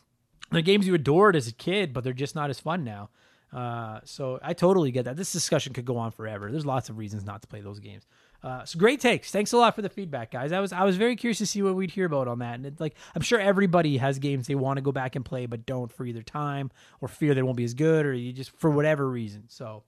[0.50, 3.10] the games you adored as a kid, but they're just not as fun now.
[3.52, 5.16] Uh, so I totally get that.
[5.16, 6.50] This discussion could go on forever.
[6.50, 8.06] There's lots of reasons not to play those games.
[8.44, 9.30] Uh, so great takes.
[9.30, 10.52] Thanks a lot for the feedback, guys.
[10.52, 12.56] I was I was very curious to see what we'd hear about on that.
[12.56, 15.46] And it, like I'm sure everybody has games they want to go back and play
[15.46, 18.50] but don't for either time or fear they won't be as good or you just
[18.58, 19.44] for whatever reason.
[19.48, 19.82] So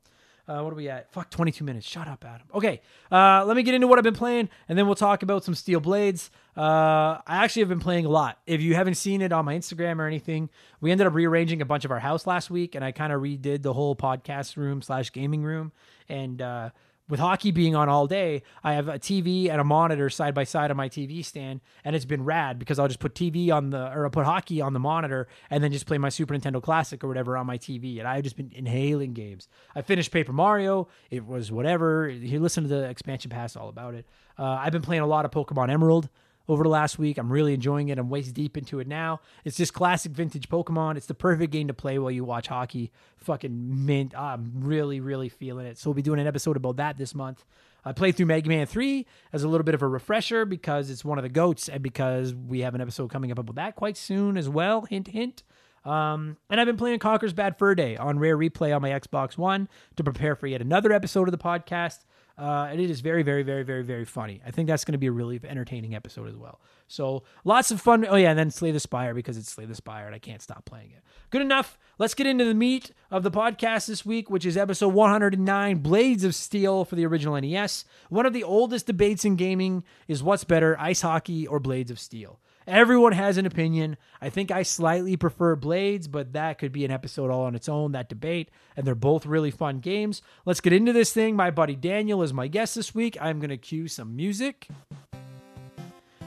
[0.49, 1.11] Uh, what are we at?
[1.13, 1.85] Fuck, 22 minutes.
[1.85, 2.47] Shut up, Adam.
[2.55, 5.43] Okay, uh, let me get into what I've been playing, and then we'll talk about
[5.43, 6.31] some Steel Blades.
[6.57, 8.39] Uh, I actually have been playing a lot.
[8.47, 10.49] If you haven't seen it on my Instagram or anything,
[10.81, 13.21] we ended up rearranging a bunch of our house last week, and I kind of
[13.21, 15.73] redid the whole podcast room slash gaming room.
[16.09, 16.71] And uh,
[17.09, 20.45] with hockey being on all day, I have a TV and a monitor side by
[20.45, 23.71] side on my TV stand, and it's been rad because I'll just put TV on
[23.71, 26.63] the or I'll put hockey on the monitor and then just play my Super Nintendo
[26.63, 27.99] Classic or whatever on my TV.
[27.99, 29.49] And I've just been inhaling games.
[29.75, 30.89] I finished Paper Mario.
[31.11, 32.09] It was whatever.
[32.09, 34.07] You listen to the expansion pass all about it.
[34.39, 36.09] Uh, I've been playing a lot of Pokemon Emerald
[36.49, 37.19] over the last week.
[37.19, 37.99] I'm really enjoying it.
[37.99, 39.21] I'm waist deep into it now.
[39.45, 40.97] It's just classic vintage Pokemon.
[40.97, 42.93] It's the perfect game to play while you watch hockey.
[43.17, 44.17] Fucking mint.
[44.17, 45.79] I'm really, really feeling it.
[45.79, 47.45] So we'll be doing an episode about that this month.
[47.85, 51.05] I played through Mega Man 3 as a little bit of a refresher because it's
[51.05, 53.97] one of the goats and because we have an episode coming up about that quite
[53.97, 54.83] soon as well.
[54.83, 55.45] Hint, hint.
[55.85, 59.39] Um, and I've been playing Conker's Bad Fur Day on Rare Replay on my Xbox
[59.39, 62.05] One to prepare for yet another episode of the podcast.
[62.39, 64.43] Uh, and it is very, very, very, very, very funny.
[64.47, 66.61] I think that's going to be a really entertaining episode as well.
[66.87, 68.07] So lots of fun.
[68.07, 70.43] Oh yeah, and then Slay the Spire because it's Slay the Spire, and I can't
[70.43, 71.03] stop playing it.
[71.31, 71.79] Good enough.
[71.99, 76.25] Let's get into the meat of the podcast this week, which is episode 109, Blades
[76.25, 77.87] of Steel for the original NES.
[78.11, 81.99] One of the oldest debates in gaming is what's better, ice hockey or Blades of
[81.99, 82.39] Steel.
[82.67, 83.97] Everyone has an opinion.
[84.21, 87.69] I think I slightly prefer Blades, but that could be an episode all on its
[87.69, 88.51] own, that debate.
[88.77, 90.21] And they're both really fun games.
[90.45, 91.37] Let's get into this thing.
[91.37, 93.17] My buddy Daniel is my guest this week.
[93.21, 94.69] I'm going to cue some music.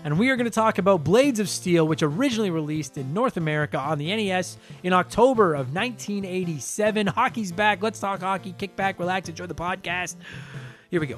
[0.05, 3.35] And we are going to talk about Blades of Steel, which originally released in North
[3.35, 7.07] America on the NES in October of 1987.
[7.07, 7.83] Hockey's back.
[7.83, 8.53] Let's talk hockey.
[8.57, 10.15] Kick back, relax, enjoy the podcast.
[10.89, 11.17] Here we go.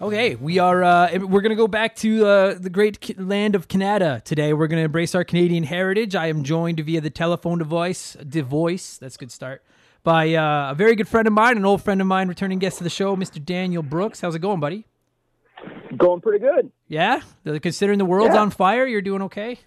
[0.00, 0.82] Okay, we are.
[0.82, 4.54] Uh, we're gonna go back to uh, the great land of Canada today.
[4.54, 6.14] We're gonna embrace our Canadian heritage.
[6.16, 8.96] I am joined via the telephone device, device.
[8.96, 9.62] That's a good start.
[10.02, 12.78] By uh, a very good friend of mine, an old friend of mine, returning guest
[12.78, 13.44] to the show, Mr.
[13.44, 14.22] Daniel Brooks.
[14.22, 14.86] How's it going, buddy?
[15.94, 16.72] Going pretty good.
[16.88, 17.20] Yeah,
[17.60, 18.40] considering the world's Yeah.
[18.40, 19.58] on fire, you're doing okay.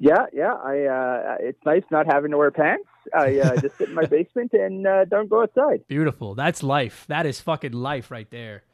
[0.00, 0.54] Yeah, yeah.
[0.54, 2.88] I uh, it's nice not having to wear pants.
[3.14, 5.86] I uh, just sit in my basement and uh, don't go outside.
[5.86, 6.34] Beautiful.
[6.34, 7.04] That's life.
[7.06, 8.64] That is fucking life right there.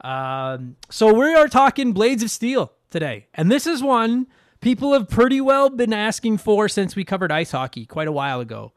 [0.00, 4.26] Um, so we are talking Blades of Steel today, and this is one
[4.60, 8.40] people have pretty well been asking for since we covered ice hockey quite a while
[8.40, 8.72] ago.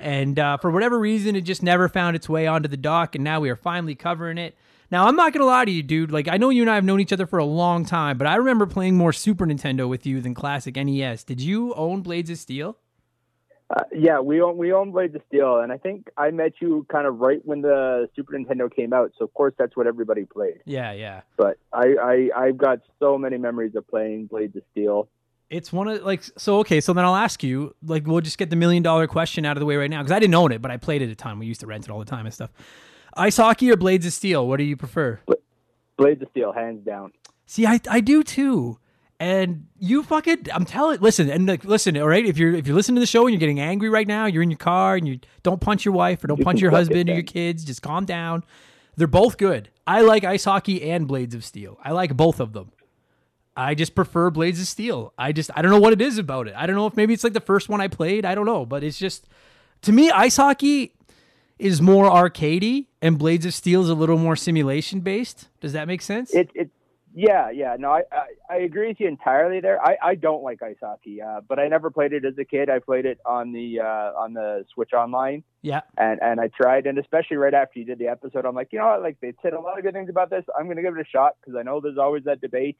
[0.00, 3.24] And uh, for whatever reason, it just never found its way onto the dock, and
[3.24, 4.56] now we are finally covering it.
[4.90, 6.12] Now, I'm not going to lie to you, dude.
[6.12, 8.26] Like, I know you and I have known each other for a long time, but
[8.26, 11.24] I remember playing more Super Nintendo with you than classic NES.
[11.24, 12.76] Did you own Blades of Steel?
[13.68, 16.86] Uh, yeah, we own we own Blades of Steel, and I think I met you
[16.88, 19.12] kind of right when the Super Nintendo came out.
[19.18, 20.60] So of course that's what everybody played.
[20.64, 21.22] Yeah, yeah.
[21.36, 25.08] But I I I've got so many memories of playing Blades of Steel.
[25.50, 26.80] It's one of like so okay.
[26.80, 29.60] So then I'll ask you like we'll just get the million dollar question out of
[29.60, 31.40] the way right now because I didn't own it, but I played it a ton.
[31.40, 32.50] We used to rent it all the time and stuff.
[33.16, 34.46] Ice hockey or Blades of Steel?
[34.46, 35.18] What do you prefer?
[35.96, 37.12] Blades of Steel, hands down.
[37.46, 38.78] See, I I do too.
[39.18, 42.24] And you fucking, I'm telling, listen, and like, listen, all right.
[42.24, 44.42] If you're if you're listening to the show and you're getting angry right now, you're
[44.42, 47.08] in your car and you don't punch your wife or don't You punch your husband
[47.08, 47.64] or your kids.
[47.64, 48.44] Just calm down.
[48.96, 49.70] They're both good.
[49.86, 51.78] I like ice hockey and Blades of Steel.
[51.82, 52.72] I like both of them.
[53.56, 55.14] I just prefer Blades of Steel.
[55.16, 56.54] I just I don't know what it is about it.
[56.56, 58.26] I don't know if maybe it's like the first one I played.
[58.26, 59.26] I don't know, but it's just
[59.82, 60.92] to me ice hockey
[61.58, 65.48] is more arcadey and Blades of Steel is a little more simulation based.
[65.60, 66.34] Does that make sense?
[66.34, 66.70] It it
[67.16, 69.80] yeah yeah no I, I I agree with you entirely there.
[69.84, 72.70] I I don't like ice hockey, uh, but I never played it as a kid.
[72.70, 75.42] I played it on the uh, on the Switch Online.
[75.62, 75.80] yeah.
[75.96, 78.78] and and I tried, and especially right after you did the episode, I'm like, you
[78.78, 80.44] know what, like they said a lot of good things about this.
[80.56, 82.76] I'm going to give it a shot because I know there's always that debate.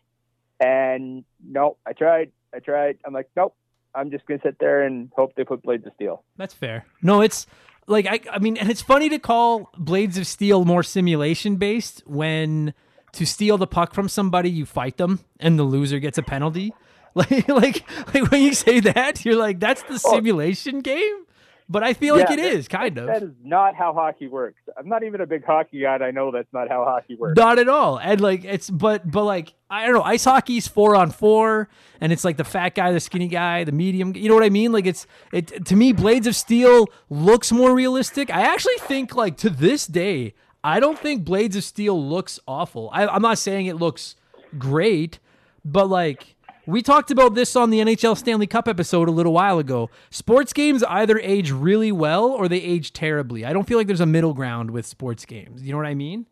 [0.61, 2.99] And no, I tried, I tried.
[3.05, 3.55] I'm like, nope,
[3.95, 6.23] I'm just going to sit there and hope they put Blades of Steel.
[6.37, 6.87] That's fair.
[7.03, 7.47] No, it's
[7.87, 12.03] like I I mean, and it's funny to call Blades of Steel more simulation based
[12.07, 12.75] when
[13.17, 16.73] to steal the puck from somebody you fight them and the loser gets a penalty.
[17.17, 20.13] Like like like when you say that, you're like that's the oh.
[20.13, 21.25] simulation game.
[21.69, 23.07] But I feel like Yeah, it that- is kind of.
[23.07, 24.61] That is not how hockey works.
[24.77, 27.39] I'm not even a big hockey guy, I know that's not how hockey works.
[27.39, 27.99] Not at all.
[27.99, 31.71] And like it's but but like I don't know, ice hockey's four on four
[32.03, 34.51] and it's like the fat guy, the skinny guy, the medium you know what I
[34.51, 34.71] mean?
[34.71, 38.29] Like it's it to me Blades of Steel looks more realistic.
[38.31, 40.35] I actually think like to this day,
[40.67, 42.91] I don't think Blades of Steel looks awful.
[42.93, 44.17] I, I'm not saying it looks
[44.59, 45.21] great,
[45.65, 46.35] but like
[46.67, 49.91] we talked about this on the NHL Stanley Cup episode a little while ago.
[50.11, 53.45] Sports games either age really well or they age terribly.
[53.45, 55.63] I don't feel like there's a middle ground with sports games.
[55.63, 56.27] You know what I mean?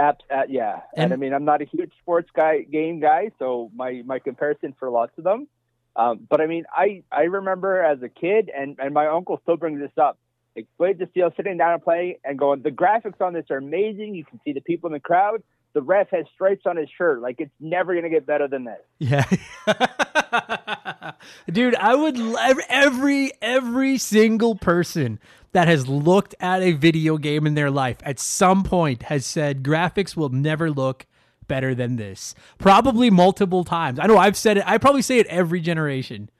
[0.00, 3.30] App, uh, yeah, and, And- I mean, I'm not a huge sports guy, game guy,
[3.38, 5.46] so my my comparison for lots of them.
[5.94, 9.56] Um, but I mean, I I remember as a kid, and and my uncle still
[9.56, 10.18] brings this up.
[10.56, 13.56] Like Blades of Steel, sitting down and playing, and going, the graphics on this are
[13.56, 14.14] amazing.
[14.14, 15.42] You can see the people in the crowd.
[15.72, 17.20] The ref has stripes on his shirt.
[17.20, 18.80] Like it's never gonna get better than this.
[19.00, 19.24] Yeah.
[21.52, 25.18] Dude, I would love every every single person
[25.50, 29.64] that has looked at a video game in their life at some point has said
[29.64, 31.06] graphics will never look
[31.46, 32.34] better than this.
[32.58, 33.98] Probably multiple times.
[33.98, 34.64] I know I've said it.
[34.66, 36.30] I probably say it every generation.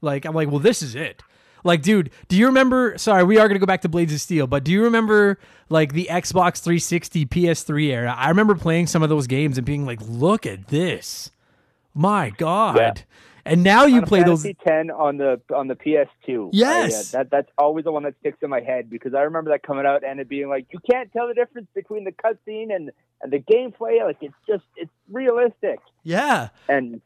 [0.00, 1.22] Like I'm like, well, this is it.
[1.64, 2.96] Like, dude, do you remember?
[2.98, 5.92] Sorry, we are gonna go back to Blades of Steel, but do you remember like
[5.92, 8.14] the Xbox 360, PS3 era?
[8.16, 11.30] I remember playing some of those games and being like, look at this,
[11.94, 12.76] my god!
[12.76, 12.94] Yeah.
[13.44, 14.42] And now you play those.
[14.42, 16.50] Fantasy 10 on the on the PS2.
[16.52, 17.14] Yes.
[17.14, 19.50] I, uh, that that's always the one that sticks in my head because I remember
[19.52, 22.74] that coming out and it being like you can't tell the difference between the cutscene
[22.74, 22.90] and
[23.22, 24.04] and the gameplay.
[24.04, 27.00] Like it's just it's realistic Yeah, and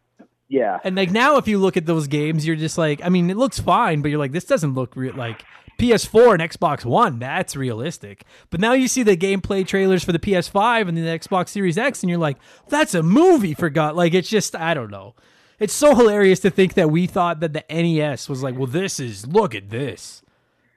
[0.53, 0.81] yeah.
[0.85, 3.39] and like now, if you look at those games, you're just like, I mean, it
[3.39, 5.15] looks fine, but you're like, this doesn't look real.
[5.15, 5.45] Like
[5.79, 8.25] PS4 and Xbox One, that's realistic.
[8.51, 12.03] But now you see the gameplay trailers for the PS5 and the Xbox Series X,
[12.03, 12.37] and you're like,
[12.69, 13.97] that's a movie for God.
[13.97, 15.15] Like it's just, I don't know.
[15.59, 19.01] It's so hilarious to think that we thought that the NES was like, well, this
[19.01, 20.23] is look at this,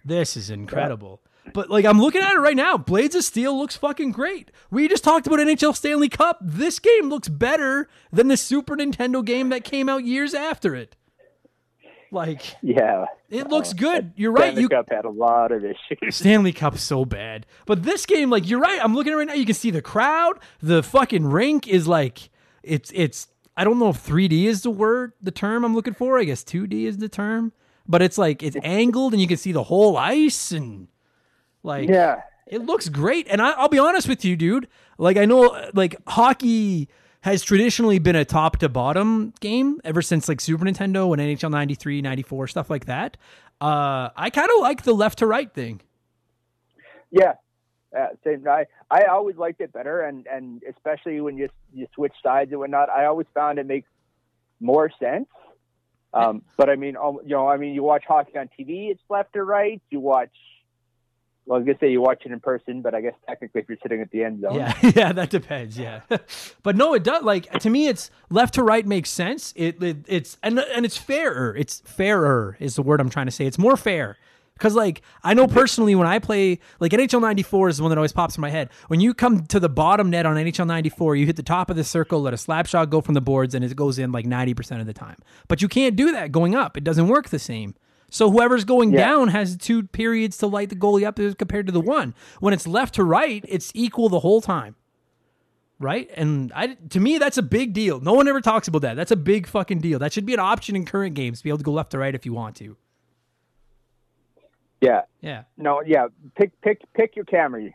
[0.06, 1.20] this is incredible.
[1.53, 4.51] But like I'm looking at it right now, Blades of Steel looks fucking great.
[4.71, 6.39] We just talked about NHL Stanley Cup.
[6.41, 10.95] This game looks better than the Super Nintendo game that came out years after it.
[12.12, 13.05] Like Yeah.
[13.29, 14.13] it looks oh, good.
[14.15, 14.45] You're right.
[14.53, 15.77] Stanley You Cup had a lot of issues.
[16.15, 17.45] Stanley Cup so bad.
[17.65, 18.79] But this game, like you're right.
[18.84, 19.34] I'm looking at it right now.
[19.34, 20.39] You can see the crowd.
[20.62, 22.29] The fucking rink is like
[22.63, 23.27] it's it's.
[23.58, 26.19] I don't know if 3D is the word, the term I'm looking for.
[26.19, 27.53] I guess 2D is the term.
[27.88, 30.88] But it's like it's angled and you can see the whole ice and
[31.65, 32.21] like Yeah.
[32.47, 33.28] it looks great.
[33.30, 34.67] And I, I'll be honest with you, dude.
[34.97, 36.88] Like I know, like hockey
[37.21, 41.49] has traditionally been a top to bottom game ever since like Super Nintendo and NHL
[41.51, 43.17] 93, 94, stuff like that.
[43.60, 45.82] Uh, I kind of like the left to right thing.
[47.12, 47.34] Yeah.
[47.97, 48.45] Uh, same.
[48.47, 52.60] I I always liked it better, and and especially when you you switch sides and
[52.60, 53.88] whatnot, I always found it makes
[54.60, 55.28] more sense.
[56.13, 59.01] Um, but I mean, um, you know, I mean, you watch hockey on TV, it's
[59.10, 59.82] left or right.
[59.89, 60.32] You watch.
[61.45, 63.69] Well, I was gonna say you watch it in person, but I guess technically, if
[63.69, 65.77] you're sitting at the end zone, Yeah, yeah, that depends.
[65.77, 66.02] Yeah,
[66.63, 67.23] but no, it does.
[67.23, 69.54] Like to me, it's left to right makes sense.
[69.56, 71.56] It, it it's and and it's fairer.
[71.56, 73.46] It's fairer is the word I'm trying to say.
[73.46, 74.17] It's more fair
[74.56, 77.98] Because like I know personally when I play like NHL 94 is the one that
[77.98, 78.69] always pops in my head.
[78.87, 81.75] When you come to the bottom net on NHL 94, you hit the top of
[81.75, 84.25] the circle, let a slap shot go from the boards, and it goes in like
[84.25, 85.17] 90% of the time.
[85.48, 86.75] But you can't do that going up.
[86.77, 87.75] It doesn't work the same.
[88.16, 89.00] So whoever's going Yeah.
[89.00, 92.16] down has two periods to light the goalie up as compared to the one.
[92.40, 94.78] When it's left to right, it's equal the whole time.
[95.80, 96.10] Right?
[96.16, 98.00] And I to me that's a big deal.
[98.00, 98.96] No one ever talks about that.
[98.96, 100.00] That's a big fucking deal.
[100.00, 101.98] That should be an option in current games to be able to go left to
[101.98, 102.78] right if you want to.
[104.80, 105.02] Yeah.
[105.20, 105.44] Yeah.
[105.58, 105.82] No.
[105.86, 106.08] Yeah.
[106.38, 107.70] Pick pick pick your camera.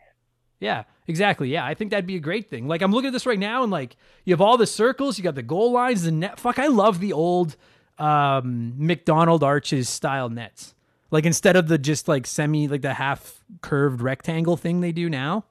[0.59, 1.49] Yeah, exactly.
[1.49, 2.67] Yeah, I think that'd be a great thing.
[2.67, 5.23] Like I'm looking at this right now, and like you have all the circles, you
[5.23, 6.39] got the goal lines, the net.
[6.39, 7.57] Fuck, I love the old
[7.97, 10.73] um, McDonald arches style nets.
[11.11, 15.09] Like instead of the just like semi, like the half curved rectangle thing they do
[15.09, 15.43] now,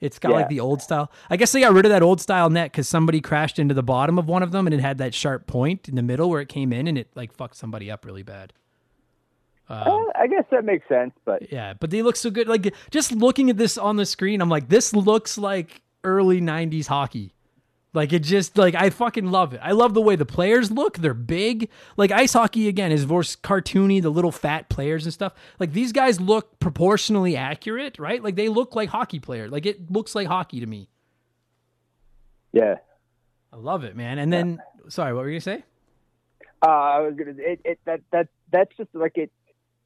[0.00, 0.36] it's got Yeah.
[0.36, 1.10] like the old style.
[1.30, 3.82] I guess they got rid of that old style net because somebody crashed into the
[3.82, 6.40] bottom of one of them, and it had that sharp point in the middle where
[6.40, 8.52] it came in, and it like fucked somebody up really bad.
[9.68, 12.48] Uh, I guess that makes sense, but Yeah, but they look so good.
[12.48, 16.88] Like just looking at this on the screen, I'm like, this looks like early '90s
[16.88, 17.32] hockey.
[17.92, 19.60] Like it just like I fucking love it.
[19.62, 20.98] I love the way the players look.
[20.98, 21.68] They're big.
[21.96, 24.00] Like ice hockey again is more cartoony.
[24.00, 25.34] The little fat players and stuff.
[25.58, 28.22] Like these guys look proportionally accurate, right?
[28.22, 29.50] Like they look like hockey players.
[29.50, 30.88] Like it looks like hockey to me.
[32.52, 32.76] yeah.
[33.52, 34.18] I love it, man.
[34.18, 35.64] And then, sorry, what were you gonna say?
[36.64, 37.34] Uh, I was gonna.
[37.36, 39.32] It, it that that that's just like it.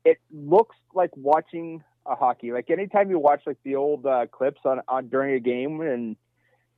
[0.04, 2.52] It looks like watching a hockey.
[2.52, 6.16] Like anytime you watch like the old uh, clips on on during a game, and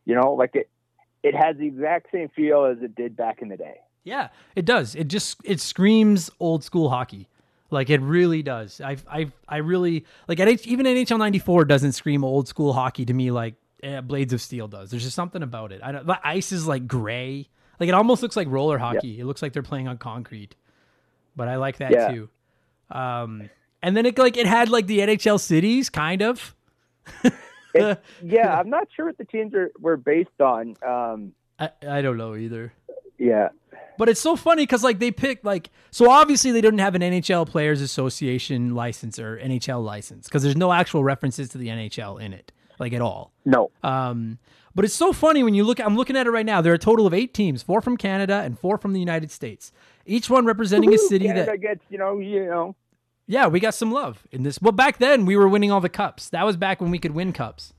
[0.04, 0.70] you know, like it,
[1.22, 3.76] it has the exact same feel as it did back in the day.
[4.04, 4.94] Yeah, it does.
[4.94, 7.28] It just it screams old school hockey.
[7.70, 8.80] Like it really does.
[8.80, 13.04] I I I really like at H, even NHL '94 doesn't scream old school hockey
[13.06, 14.90] to me like eh, Blades of Steel does.
[14.90, 15.80] There's just something about it.
[15.82, 17.48] I don't, the ice is like gray.
[17.80, 19.18] Like it almost looks like roller hockey.
[19.18, 20.54] It looks like they're playing on concrete.
[21.34, 22.08] But I like that Yeah.
[22.08, 22.28] too.
[22.90, 23.50] Um,
[23.82, 26.54] and then it like it had like the NHL cities kind of.
[27.76, 30.76] It, yeah, I'm not sure what the teams are were based on.
[30.86, 32.72] Um, I, I don't know either.
[33.18, 33.48] yeah,
[33.98, 37.02] But it's so funny because like they picked like so obviously they didn't have an
[37.02, 42.20] NHL Players Association license or NHL license because there's no actual references to the NHL
[42.20, 43.32] in it like at all.
[43.44, 44.38] no, Um,
[44.74, 45.80] but it's so funny when you look.
[45.80, 46.60] I'm looking at it right now.
[46.60, 49.30] There are a total of eight teams, four from Canada and four from the United
[49.30, 49.72] States.
[50.04, 52.76] Each one representing a city Canada that gets you know you know
[53.26, 54.60] yeah we got some love in this.
[54.60, 56.28] Well, back then we were winning all the cups.
[56.30, 57.72] That was back when we could win cups.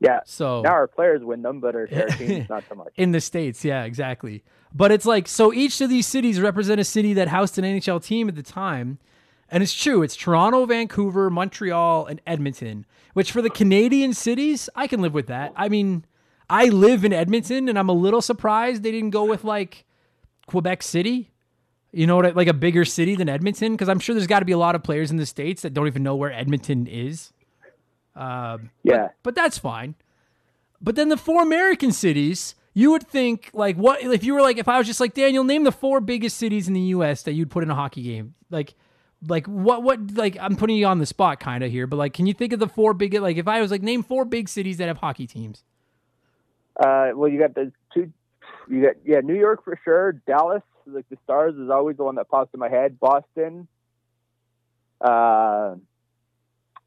[0.00, 0.20] yeah.
[0.24, 1.86] So Now our players win them, but our,
[2.18, 2.88] teams not so much.
[2.96, 4.42] in the states yeah exactly
[4.74, 8.02] but it's like so each of these cities represent a city that housed an nhl
[8.02, 8.98] team at the time
[9.50, 12.84] and it's true it's toronto vancouver montreal and edmonton
[13.14, 16.04] which for the canadian cities i can live with that i mean
[16.50, 19.86] i live in edmonton and i'm a little surprised they didn't go with like
[20.46, 21.30] quebec city
[21.92, 24.44] you know what like a bigger city than edmonton because i'm sure there's got to
[24.44, 27.32] be a lot of players in the states that don't even know where edmonton is
[28.18, 29.94] um, Yeah, but that's fine.
[30.80, 34.58] But then the four American cities, you would think like what if you were like
[34.58, 37.22] if I was just like Daniel, name the four biggest cities in the U.S.
[37.22, 38.74] that you'd put in a hockey game, like.
[39.26, 39.82] Like what?
[39.82, 40.12] What?
[40.12, 42.52] Like I'm putting you on the spot, kind of here, but like, can you think
[42.52, 43.14] of the four big?
[43.14, 45.64] Like, if I was like, name four big cities that have hockey teams.
[46.78, 48.12] Uh, well, you got the two.
[48.70, 50.12] You got yeah, New York for sure.
[50.12, 50.62] Dallas,
[50.94, 52.98] like the Stars, is always the one that pops in my head.
[53.00, 53.68] Boston,
[55.00, 55.74] uh,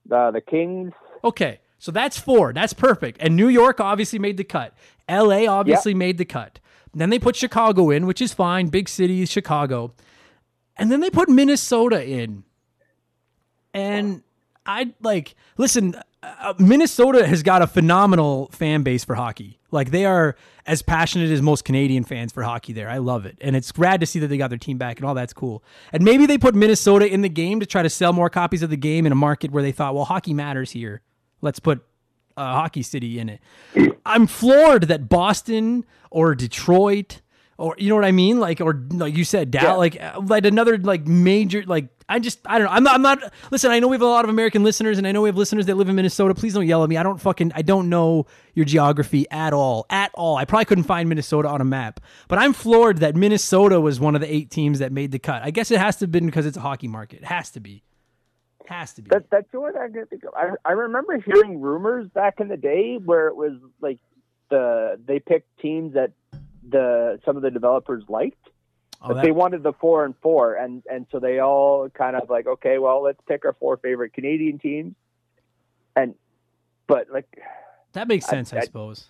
[0.05, 0.91] the the Kings.
[1.23, 2.53] Okay, so that's four.
[2.53, 3.17] That's perfect.
[3.21, 4.73] And New York obviously made the cut.
[5.07, 5.47] L.A.
[5.47, 6.59] obviously made the cut.
[6.93, 8.67] Then they put Chicago in, which is fine.
[8.67, 9.93] Big cities, Chicago.
[10.77, 12.43] And then they put Minnesota in.
[13.73, 14.23] And
[14.65, 19.59] I like, listen, uh, Minnesota has got a phenomenal fan base for hockey.
[19.72, 20.36] Like they are
[20.67, 22.89] as passionate as most Canadian fans for hockey there.
[22.89, 23.38] I love it.
[23.41, 25.63] And it's rad to see that they got their team back and all that's cool.
[25.91, 28.69] And maybe they put Minnesota in the game to try to sell more copies of
[28.69, 31.01] the game in a market where they thought, well, hockey matters here.
[31.41, 31.84] Let's put
[32.38, 33.39] a hockey city in it.
[34.05, 37.22] I'm floored that Boston or Detroit
[37.57, 39.76] or you know what I mean, like or like you said, Dallas, Yeah.
[39.76, 42.74] like uh, like another like major like I just I don't know.
[42.74, 43.72] I'm not I'm not listen.
[43.72, 45.66] I know we have a lot of American listeners, and I know we have listeners
[45.68, 46.36] that live in Minnesota.
[46.36, 46.97] Please don't yell at me.
[46.97, 50.36] I don't fucking I don't know your geography at all at all.
[50.36, 54.14] I probably couldn't find Minnesota on a map, but I'm floored that Minnesota was one
[54.16, 55.41] of the eight teams that made the cut.
[55.41, 57.20] I guess it has to have been because it's a hockey market.
[57.20, 57.82] It has to be.
[58.68, 59.09] Has to be.
[59.09, 59.93] That, that's one I of.
[60.36, 63.99] I, I remember hearing rumors back in the day where it was like
[64.49, 66.12] the they picked teams that
[66.68, 68.49] the some of the developers liked,
[69.03, 72.15] Oh, but that- they wanted the four and four, and and so they all kind
[72.15, 74.93] of like, okay, well, let's pick our four favorite Canadian teams,
[75.95, 76.15] and
[76.87, 77.25] but like,
[77.93, 79.07] that makes sense, I, I- suppose.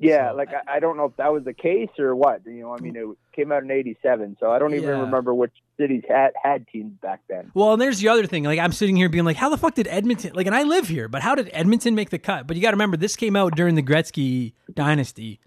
[0.00, 2.44] Yeah, So, like I, I don't know if that was the case or what.
[2.44, 5.00] You know, I mean, it came out in '87, so I don't even Yeah.
[5.02, 7.52] remember which cities had had teams back then.
[7.54, 8.42] Well, and there's the other thing.
[8.42, 10.32] Like I'm sitting here being like, how the fuck did Edmonton?
[10.34, 12.48] Like, and I live here, but how did Edmonton make the cut?
[12.48, 15.38] But you got to remember, this came out during the Gretzky dynasty.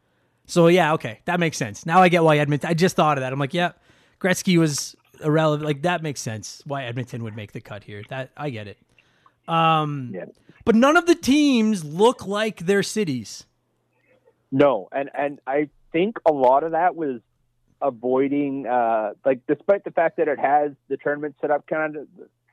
[0.48, 1.86] So yeah, okay, that makes sense.
[1.86, 2.70] Now I get why Edmonton.
[2.70, 3.32] I just thought of that.
[3.34, 3.74] I'm like, yeah,
[4.20, 5.66] Gretzky was irrelevant.
[5.68, 8.02] Like that makes sense why Edmonton would make the cut here.
[8.10, 8.78] That I get it.
[9.48, 10.26] Um, Yeah.
[10.66, 13.46] but none of the teams look like their cities.
[14.52, 17.20] No, and and I think a lot of that was
[17.82, 22.08] avoiding, uh, like, despite the fact that it has the tournament set up kind of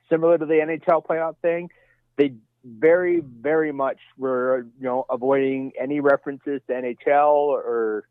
[0.09, 1.69] similar to the NHL playoff thing,
[2.17, 2.33] they
[2.65, 8.07] very, very much we're you know, avoiding any references to NHL or,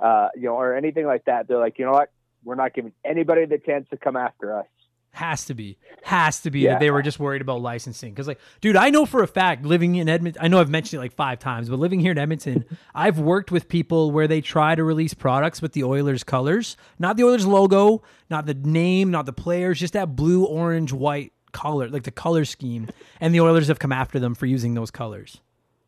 [0.00, 1.48] uh, you know, or anything like that.
[1.48, 2.10] They're like, you know what,
[2.44, 4.66] we're not giving anybody the chance to come after us.
[5.14, 6.70] Has to be, has to be Yeah.
[6.74, 8.14] that they were just worried about licensing.
[8.14, 10.42] Because, like, dude, I know for a fact living in Edmonton.
[10.42, 12.64] I know I've mentioned it like five times, but living here in Edmonton,
[12.94, 17.18] I've worked with people where they try to release products with the Oilers colors, not
[17.18, 21.88] the Oilers logo, not the name, not the players, just that blue, orange, white color,
[21.88, 22.88] like the color scheme.
[23.20, 25.40] And the Oilers have come after them for using those colors.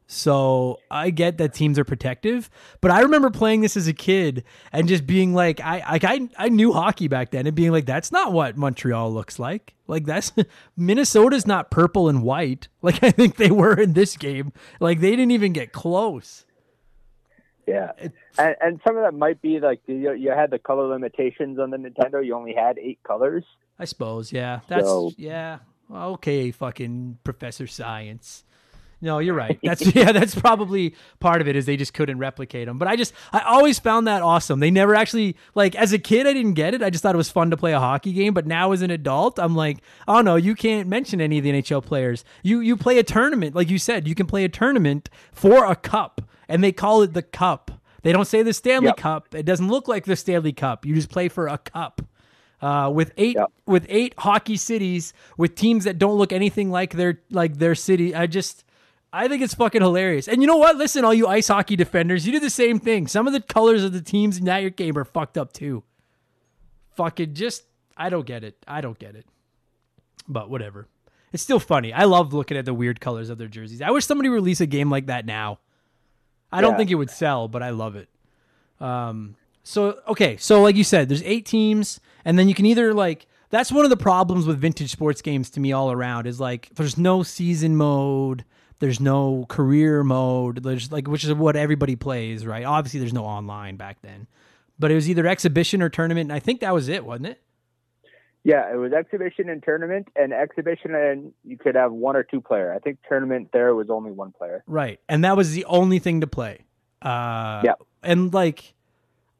[0.06, 2.50] So I get that teams are protective,
[2.82, 6.28] but I remember playing this as a kid and just being like, I like I
[6.36, 9.74] I knew hockey back then and being like, that's not what Montreal looks like.
[9.86, 10.32] Like that's
[10.76, 14.52] Minnesota's not purple and white like I think they were in this game.
[14.78, 16.44] Like they didn't even get close.
[17.66, 17.92] Yeah,
[18.36, 21.70] and, and some of that might be like you, you had the color limitations on
[21.70, 22.24] the Nintendo.
[22.24, 23.44] You only had eight colors.
[23.78, 24.60] I suppose, yeah.
[24.68, 25.58] That's So- yeah.
[25.92, 28.44] Okay, fucking Professor Science.
[29.02, 29.58] No, you're right.
[29.62, 32.78] That's yeah, that's probably part of it is they just couldn't replicate them.
[32.78, 34.60] But I just I always found that awesome.
[34.60, 36.82] They never actually like as a kid I didn't get it.
[36.82, 38.90] I just thought it was fun to play a hockey game, but now as an
[38.90, 42.24] adult, I'm like, "Oh no, you can't mention any of the NHL players.
[42.42, 45.76] You you play a tournament, like you said, you can play a tournament for a
[45.76, 47.72] cup and they call it the cup.
[48.02, 48.96] They don't say the Stanley Yep.
[48.96, 49.34] Cup.
[49.34, 50.86] It doesn't look like the Stanley Cup.
[50.86, 52.00] You just play for a cup
[52.64, 53.52] uh, with eight Yep.
[53.66, 58.14] with eight hockey cities with teams that don't look anything like their like their city.
[58.14, 58.64] I just
[59.12, 60.26] I think it's fucking hilarious.
[60.28, 60.76] And you know what?
[60.76, 63.06] Listen, all you ice hockey defenders, you do the same thing.
[63.06, 65.82] Some of the colors of the teams in that your game are fucked up too.
[66.96, 67.64] Fucking just
[67.96, 68.56] I don't get it.
[68.66, 69.26] I don't get it.
[70.26, 70.88] But whatever.
[71.32, 71.92] It's still funny.
[71.92, 73.82] I love looking at the weird colors of their jerseys.
[73.82, 75.58] I wish somebody would release a game like that now.
[76.52, 78.08] I don't think it would sell, but I love it.
[78.80, 79.34] Um,
[79.64, 83.26] so okay, so like you said, there's eight teams, and then you can either like
[83.50, 86.68] that's one of the problems with vintage sports games to me all around is like
[86.74, 88.44] there's no season mode,
[88.78, 92.64] there's no career mode, there's like which is what everybody plays, right?
[92.64, 94.28] Obviously, there's no online back then,
[94.78, 97.40] but it was either exhibition or tournament, and I think that was it, wasn't it?
[98.44, 102.42] Yeah, it was exhibition and tournament, and exhibition and you could have one or two
[102.42, 102.74] player.
[102.74, 104.62] I think tournament there was only one player.
[104.66, 105.00] Right.
[105.08, 106.66] And that was the only thing to play.
[107.00, 107.74] Uh, Yeah.
[108.02, 108.74] And like,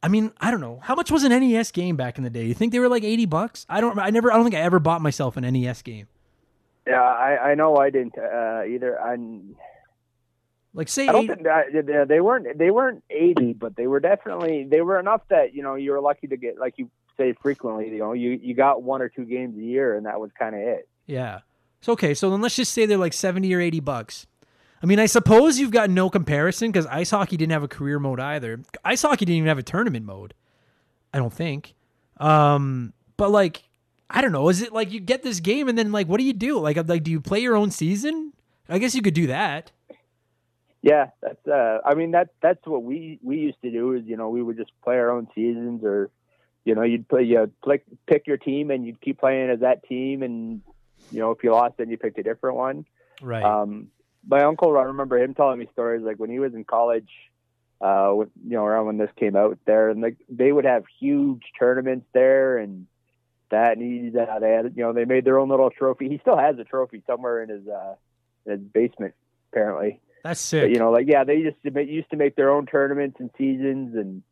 [0.05, 0.81] I mean, I don't know.
[0.83, 2.45] How much was an NES game back in the day?
[2.45, 3.65] You think they were like 80 bucks?
[3.71, 6.07] I don't, I never, I don't think I ever bought myself an NES game.
[6.87, 9.01] Yeah, I, I know I didn't uh, either.
[9.01, 9.17] I,
[10.75, 14.01] Like, say, I don't eight, think that, they- weren't they weren't eighty, but they were
[14.01, 17.33] definitely they were enough that you know you were lucky to get like you say
[17.41, 17.89] frequently.
[17.91, 20.55] You know, you you got one or two games a year, and that was kind
[20.55, 20.89] of it.
[21.07, 21.41] yeah.
[21.81, 22.15] So, okay.
[22.15, 24.27] So then let's just say they're like 70 or 80 bucks.
[24.85, 27.99] I mean, I suppose you've got no comparison because ice hockey didn't have a career
[27.99, 28.61] mode either.
[28.85, 30.35] Ice hockey didn't even have a tournament mode.
[31.11, 31.73] I don't think.
[32.19, 33.63] Um, but like,
[34.11, 34.51] I don't know.
[34.51, 36.59] Is it like you get this game and then like, what do you do?
[36.59, 38.35] Like, like, do you play your own season?
[38.69, 39.73] I guess you could do that.
[40.83, 41.49] Yeah, that's.
[41.49, 43.95] Uh, I mean that that's what we we used to do.
[43.95, 46.11] Is you know we would just play our own seasons, or
[46.67, 49.89] you know you'd play you pick pick your team and you'd keep playing as that
[49.89, 50.61] team, and
[51.11, 52.85] you know if you lost, then you picked a different one.
[53.23, 53.43] Right.
[53.43, 53.89] Um,
[54.27, 57.11] my uncle, I remember him telling me stories like when he was in college,
[57.81, 60.85] uh, with you know around when this came out there, and like they would have
[61.01, 62.87] huge tournaments there, and
[63.51, 66.09] that and he uh, they had you know they made their own little trophy.
[66.09, 67.95] He still has a trophy somewhere in his uh,
[68.47, 69.15] in his basement
[69.53, 70.01] apparently.
[70.23, 70.71] That's But, sick.
[70.71, 74.23] you know, like yeah, they make, used to make their own tournaments and seasons, and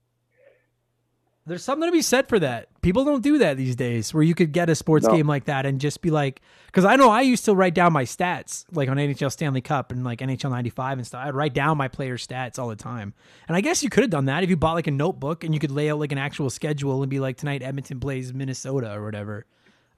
[1.45, 2.68] There's something to be said for that.
[2.82, 5.16] People don't do that these days where you could get a sports No.
[5.16, 7.93] game like that and just be like, because I know I used to write down
[7.93, 11.26] my stats like on NHL Stanley Cup and like NHL 95 and stuff.
[11.26, 13.12] I'd write down my player stats all the time.
[13.49, 15.53] And I guess you could have done that if you bought like a notebook and
[15.53, 18.93] you could lay out like an actual schedule and be like, tonight Edmonton plays Minnesota
[18.93, 19.45] or whatever.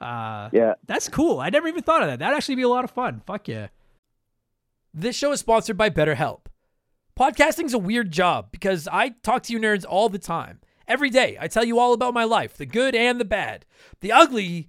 [0.00, 1.40] Uh, yeah, That's cool.
[1.40, 2.20] I never even thought of that.
[2.20, 3.20] That'd actually be a lot of fun.
[3.26, 3.68] Fuck yeah.
[4.94, 6.40] This show is sponsored by BetterHelp.
[7.18, 10.60] Podcasting's a weird job because I talk to you nerds all the time.
[10.86, 13.64] Every day, I tell you all about my life, the good and the bad.
[14.00, 14.68] The ugly,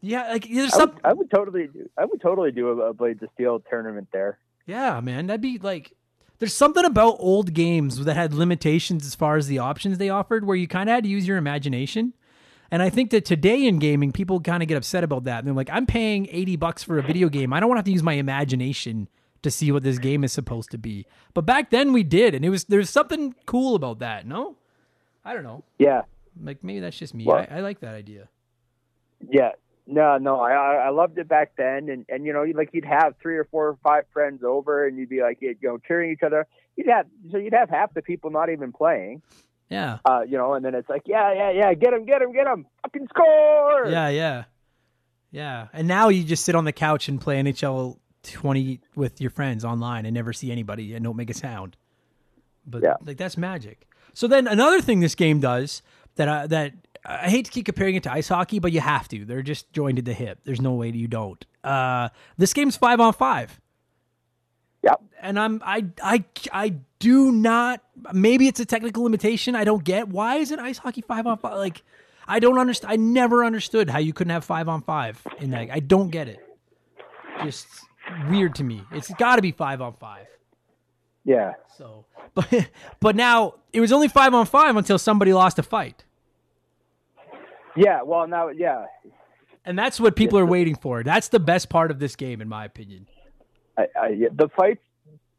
[0.00, 0.90] Yeah, like there's I some.
[0.94, 1.88] would, I would totally do.
[1.98, 4.38] I would totally do a, a Blades of Steel tournament there.
[4.66, 5.92] Yeah, man, that'd be like.
[6.38, 10.46] There's something about old games that had limitations as far as the options they offered,
[10.46, 12.14] where you kind of had to use your imagination.
[12.70, 15.40] And I think that today in gaming, people kind of get upset about that.
[15.40, 17.52] And they're like, I'm paying 80 bucks for a video game.
[17.52, 19.08] I don't want to have to use my imagination
[19.42, 21.04] to see what this game is supposed to be.
[21.34, 24.26] But back then we did, and it was there's something cool about that.
[24.26, 24.56] No,
[25.26, 25.64] I don't know.
[25.78, 26.02] Yeah,
[26.42, 27.24] Like maybe that's just me.
[27.26, 28.28] Well- I, I like that idea.
[29.28, 29.50] yeah.
[29.86, 33.14] No, no, I I loved it back then, and and you know, like you'd have
[33.20, 36.22] three or four or five friends over, and you'd be like, you know, cheering each
[36.22, 36.46] other.
[36.76, 39.22] You'd have so you'd have half the people not even playing,
[39.68, 42.32] Yeah, uh, you know, and then it's like, yeah, yeah, yeah, get him, get him,
[42.32, 43.86] get him, fucking score.
[43.88, 44.44] yeah, yeah,
[45.32, 45.68] yeah.
[45.72, 49.64] And now you just sit on the couch and play NHL 20 with your friends
[49.64, 51.76] online and never see anybody and don't make a sound.
[52.66, 52.94] But Yeah.
[53.04, 53.86] like that's magic.
[54.12, 55.82] So then another thing this game does
[56.16, 56.72] that I, that
[57.22, 59.24] I hate to keep comparing it to ice hockey, but you have to.
[59.24, 60.40] They're just joined at the hip.
[60.44, 61.44] There's no way you don't.
[61.64, 63.60] Uh, this game's five on five.
[64.82, 65.02] Yep.
[65.20, 67.82] and I'm I I I do not.
[68.14, 69.54] Maybe it's a technical limitation.
[69.54, 71.58] I don't get why is it ice hockey five on five?
[71.58, 71.82] Like
[72.26, 72.92] I don't understand.
[72.92, 75.70] I never understood how you couldn't have five on five in that.
[75.70, 76.38] I don't get it.
[77.44, 77.66] Just
[78.30, 78.82] weird to me.
[78.92, 80.26] It's got to be five on five.
[81.24, 81.54] Yeah.
[81.76, 86.04] So, but but now it was only five on five until somebody lost a fight,
[87.76, 88.02] Yeah.
[88.02, 88.86] Well, now, yeah,
[89.64, 91.02] and that's what people are waiting for.
[91.02, 93.06] That's the best part of this game, in my opinion.
[93.78, 94.80] I, I, yeah, the fights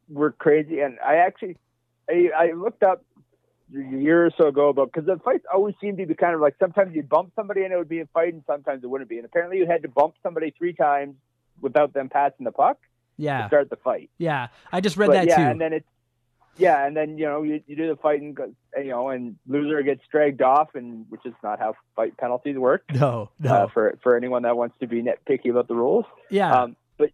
[0.09, 1.57] were crazy, and I actually,
[2.09, 3.03] I, I looked up
[3.73, 6.41] a year or so ago about because the fights always seemed to be kind of
[6.41, 9.09] like sometimes you'd bump somebody and it would be a fight, and sometimes it wouldn't
[9.09, 9.17] be.
[9.17, 11.15] And apparently, you had to bump somebody three times
[11.61, 12.77] without them passing the puck
[13.17, 13.43] Yeah.
[13.43, 14.09] to start the fight.
[14.17, 14.47] yeah.
[14.71, 15.41] I just read but that yeah, too.
[15.43, 15.87] and then it's
[16.57, 18.37] yeah, and then you know you, you do the fight and
[18.77, 22.83] you know and loser gets dragged off, and which is not how fight penalties work.
[22.93, 23.53] no, no.
[23.53, 26.05] Uh, for for anyone that wants to be nitpicky about the rules.
[26.29, 27.11] yeah, Um, but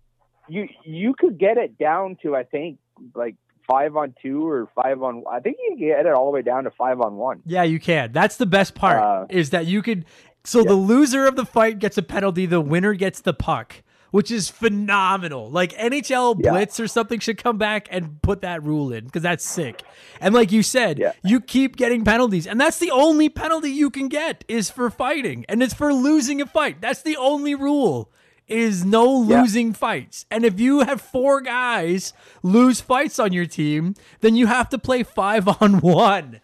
[0.48, 2.80] you you could get it down to I think
[3.16, 3.36] like
[3.68, 5.24] five on two or five on.
[5.30, 7.42] I think you can get it all the way down to five on one.
[7.46, 8.12] Yeah, you can.
[8.12, 10.06] That's the best part Uh, is that you could.
[10.46, 12.46] So the loser of the fight gets a penalty.
[12.46, 15.50] The winner gets the puck, which is phenomenal.
[15.50, 16.52] Like NHL Yeah.
[16.52, 19.84] Blitz or something should come back and put that rule in because that's sick.
[20.22, 21.12] And like you said, Yeah.
[21.24, 25.46] you keep getting penalties, and that's the only penalty you can get is for fighting,
[25.50, 26.82] and it's for losing a fight.
[26.82, 28.12] That's the only rule.
[28.48, 29.42] Is no Yeah.
[29.42, 30.26] losing fights.
[30.32, 34.78] And if you have four guys lose fights on your team, then you have to
[34.78, 36.40] play five on one.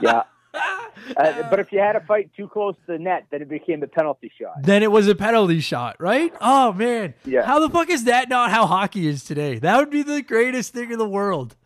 [0.00, 0.22] Yeah.
[0.52, 3.80] Uh, but if you had a fight too close to the net, then it became
[3.80, 4.54] the penalty shot.
[4.62, 6.32] then it was a penalty shot, right?
[6.40, 7.44] Oh man, Yeah.
[7.46, 9.58] How the fuck is that not how hockey is today?
[9.58, 11.56] That would be the greatest thing in the world.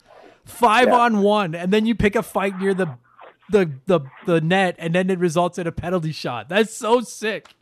[0.44, 0.98] Five Yeah.
[1.00, 2.98] on one, and then you pick a fight near the
[3.50, 6.48] the the the net, and then it results in a penalty shot.
[6.48, 7.54] That's so sick.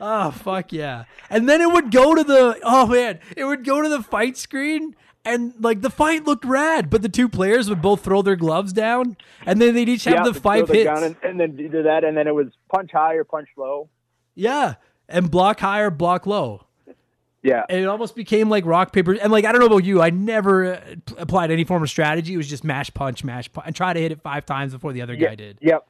[0.00, 1.04] Oh fuck yeah!
[1.30, 4.36] And then it would go to the oh man, it would go to the fight
[4.36, 4.96] screen.
[5.24, 8.72] And like the fight looked rad, but the two players would both throw their gloves
[8.72, 9.16] down,
[9.46, 10.90] and then they'd each have yeah, the five hits.
[11.00, 13.88] and, and then do that, and then it was punch high or punch low.
[14.34, 14.74] Yeah,
[15.08, 16.66] and block high or block low.
[17.42, 17.64] Yeah.
[17.68, 19.14] And it almost became like rock paper.
[19.14, 20.80] And like I don't know about you, I never uh,
[21.18, 22.34] applied any form of strategy.
[22.34, 24.92] It was just mash punch, mash punch, and try to hit it five times before
[24.92, 25.28] the other yeah.
[25.28, 25.58] guy did.
[25.60, 25.86] Yep.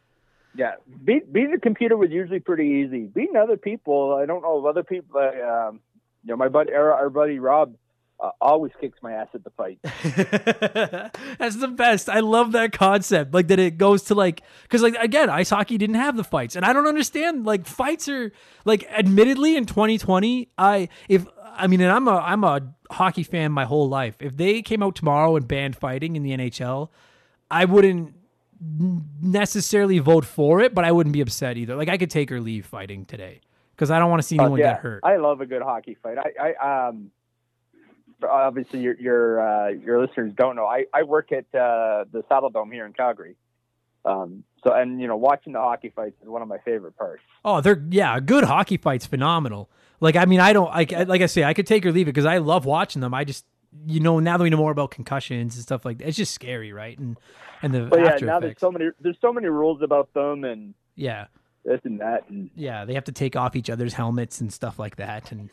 [0.55, 0.74] Yeah.
[1.05, 3.05] Beat, beating the computer was usually pretty easy.
[3.05, 5.20] Beating other people, I don't know if other people.
[5.20, 5.80] Uh, um,
[6.24, 7.74] you know, my buddy, our buddy Rob,
[8.23, 9.79] uh, always kicks my ass at the fight.
[11.39, 12.09] That's the best.
[12.09, 13.35] I love that concept.
[13.35, 16.55] Like that it goes to like because like again, ice hockey didn't have the fights,
[16.57, 17.45] and I don't understand.
[17.45, 18.33] Like fights are
[18.64, 22.61] like admittedly in 2020, I if I mean, and I'm a I'm a
[22.91, 24.16] hockey fan my whole life.
[24.20, 26.91] If they came out tomorrow and banned fighting in the NHL,
[27.51, 28.14] I wouldn't
[29.20, 31.75] necessarily vote for it, but I wouldn't be upset either.
[31.75, 33.41] Like I could take or leave fighting today
[33.75, 35.01] because I don't want to see Uh, anyone yeah, get hurt.
[35.03, 36.18] I love a good hockey fight.
[36.18, 37.11] I, I um,
[38.25, 40.66] obviously your your uh, your listeners don't know.
[40.66, 43.37] I I work at uh, the Saddledome here in Calgary.
[44.05, 47.23] Um, so and you know watching the hockey fights is one of my favorite parts.
[47.45, 49.68] Oh, they're yeah, a good hockey fight's phenomenal.
[50.01, 52.12] Like I mean, I don't like like I say, I could take or leave it
[52.12, 53.14] because I love watching them.
[53.14, 53.45] I just
[53.87, 56.35] you know now that we know more about concussions and stuff like that, it's just
[56.35, 56.99] scary, right?
[56.99, 57.18] And
[57.62, 60.75] and the But yeah, now there's so many there's so many rules about them and
[60.97, 61.27] yeah,
[61.64, 64.79] this and that and yeah, they have to take off each other's helmets and stuff
[64.79, 65.31] like that.
[65.31, 65.51] And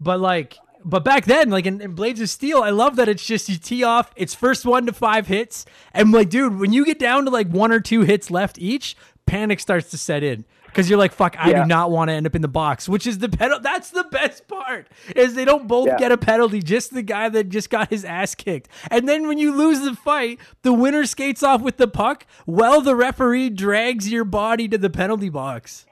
[0.00, 3.24] but like but back then, like in, in Blades of Steel, I love that it's
[3.24, 6.84] just you tee off, it's first one to five hits, and like, dude, when you
[6.84, 10.44] get down to like one or two hits left each, panic starts to set in.
[10.66, 11.62] Because you're like, fuck, I Yeah.
[11.62, 13.62] do not want to end up in the box, which is the penalty.
[13.62, 15.96] That's the best part is they don't both Yeah.
[15.96, 18.68] get a penalty, just the guy that just got his ass kicked.
[18.90, 22.82] And then when you lose the fight, the winner skates off with the puck while
[22.82, 25.86] the referee drags your body to the penalty box.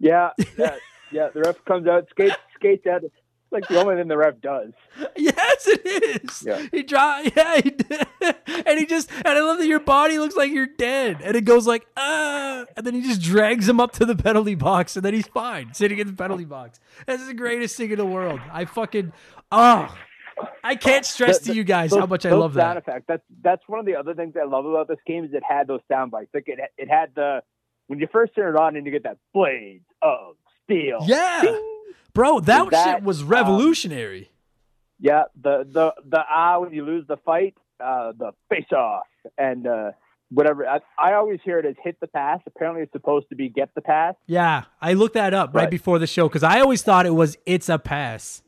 [0.00, 0.76] yeah yeah
[1.12, 1.28] yeah.
[1.32, 3.02] The ref comes out skates skates out.
[3.56, 4.72] Like the only thing the ref does.
[5.16, 6.42] Yes, it is.
[6.42, 6.66] Yeah.
[6.70, 8.06] He draw, yeah, he did.
[8.66, 11.46] and he just, and I love that your body looks like you're dead, and it
[11.46, 15.04] goes like, ah, and then he just drags him up to the penalty box, and
[15.04, 16.80] then he's fine sitting in the penalty box.
[17.06, 18.40] That's the greatest thing in the world.
[18.52, 19.12] I fucking,
[19.50, 19.94] oh,
[20.62, 22.88] I can't stress to you guys how much I those love sound that.
[22.88, 23.04] effects.
[23.08, 25.66] That's that's one of the other things I love about this game is it had
[25.66, 26.30] those sound bites.
[26.34, 27.40] Like it it had the
[27.86, 30.98] when you first turn it on and you get that blades of steel.
[31.06, 31.75] Yeah, Ding!
[32.16, 34.30] Bro, that, That, shit was um, revolutionary.
[34.98, 39.04] Yeah, the the the ah when you lose the fight, uh, the face off,
[39.36, 39.92] and uh,
[40.30, 40.66] whatever.
[40.66, 42.40] I, I always hear it as hit the pass.
[42.46, 44.14] Apparently, it's supposed to be get the pass.
[44.26, 45.70] Yeah, I looked that up right, Right.
[45.70, 48.42] before the show because I always thought it was it's a pass.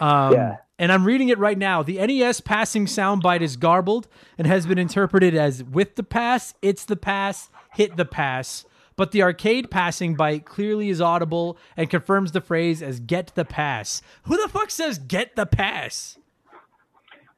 [0.00, 0.56] Um, Yeah.
[0.78, 1.84] And I'm reading it right now.
[1.84, 6.84] The NES passing soundbite is garbled and has been interpreted as with the pass, it's
[6.84, 8.64] the pass, hit the pass.
[8.96, 13.44] But the arcade passing bite clearly is audible and confirms the phrase as get the
[13.44, 14.02] pass.
[14.24, 16.18] Who the fuck says get the pass?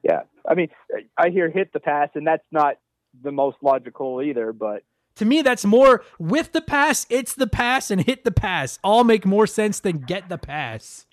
[0.02, 0.68] Yeah, I mean,
[1.16, 2.76] I hear hit the pass, and that's not
[3.22, 4.52] the most logical either.
[4.52, 4.82] But
[5.16, 8.78] To me, that's more with the pass, it's the pass, and hit the pass.
[8.84, 11.06] All make more sense than get the pass.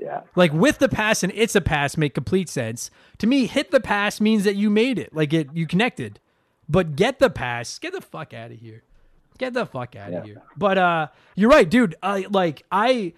[0.00, 2.90] yeah, Like with the pass and it's a pass make complete sense.
[3.18, 6.20] To me, hit the pass means that you made it, like it you connected.
[6.68, 8.82] But get the pass, get the fuck out of here.
[9.38, 10.42] Get the fuck out of here.
[10.56, 11.94] But uh you're right, dude.
[12.02, 13.12] Like I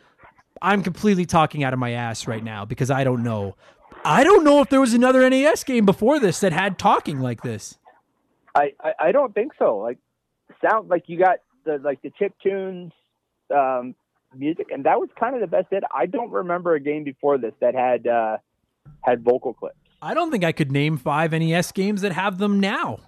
[0.62, 3.56] I'm completely talking out of my ass right now because I don't know.
[4.04, 7.42] I don't know if there was another NES game before this that had talking like
[7.42, 7.78] this.
[8.54, 9.78] I, I I don't think so.
[9.78, 9.98] Like
[10.64, 12.92] sound like you got the like the chip tunes
[13.54, 13.94] um,
[14.34, 15.82] music, and that was kind of the best hit.
[15.94, 18.38] I don't remember a game before this that had uh,
[19.02, 19.76] had vocal clips.
[20.02, 22.98] I don't think I could name 5 NES games that have them now.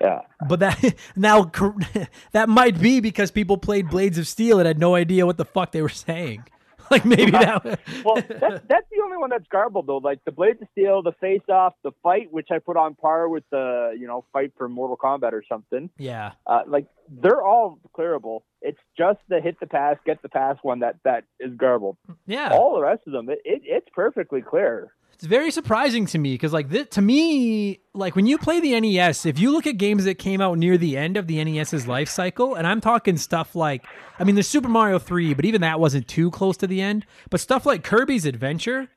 [0.00, 0.20] Yeah.
[0.48, 1.44] But that now
[2.32, 5.44] that might be because people played Blades of Steel and had no idea what the
[5.44, 6.44] fuck they were saying.
[6.88, 7.64] Like maybe that.
[8.04, 9.96] Well, that's, that's the only one that's garbled though.
[9.96, 13.28] Like the Blades of Steel, the Face Off, the Fight, which I put on par
[13.28, 15.90] with the you know Fight for Mortal Kombat or something.
[15.98, 18.42] yeah, Uh, like they're all clearable.
[18.62, 21.96] It's just the hit the pass, get the pass one that that is garbled.
[22.24, 22.50] yeah.
[22.52, 24.92] All the rest of them, it, it it's perfectly clear.
[25.16, 28.78] It's very surprising to me because like this, to me, like when you play the
[28.78, 31.88] NES, if you look at games that came out near the end of the NES's
[31.88, 33.82] life cycle, and I'm talking stuff like,
[34.18, 37.06] I mean, there's Super Mario Three, but even that wasn't too close to the end.
[37.30, 38.88] But stuff like Kirby's Adventure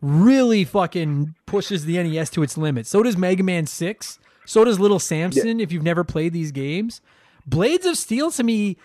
[0.00, 2.86] really fucking pushes the NES to its limit.
[2.86, 4.18] So does Mega Man Six.
[4.46, 5.60] So does Little Samson.
[5.60, 7.02] If you've never played these games,
[7.46, 8.78] Blades of Steel to me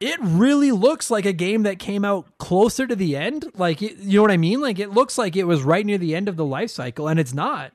[0.00, 3.50] it really looks like a game that came out closer to the end.
[3.54, 4.60] Like, it, you know what I mean?
[4.60, 7.18] Like, it looks like it was right near the end of the life cycle, and
[7.18, 7.72] it's not.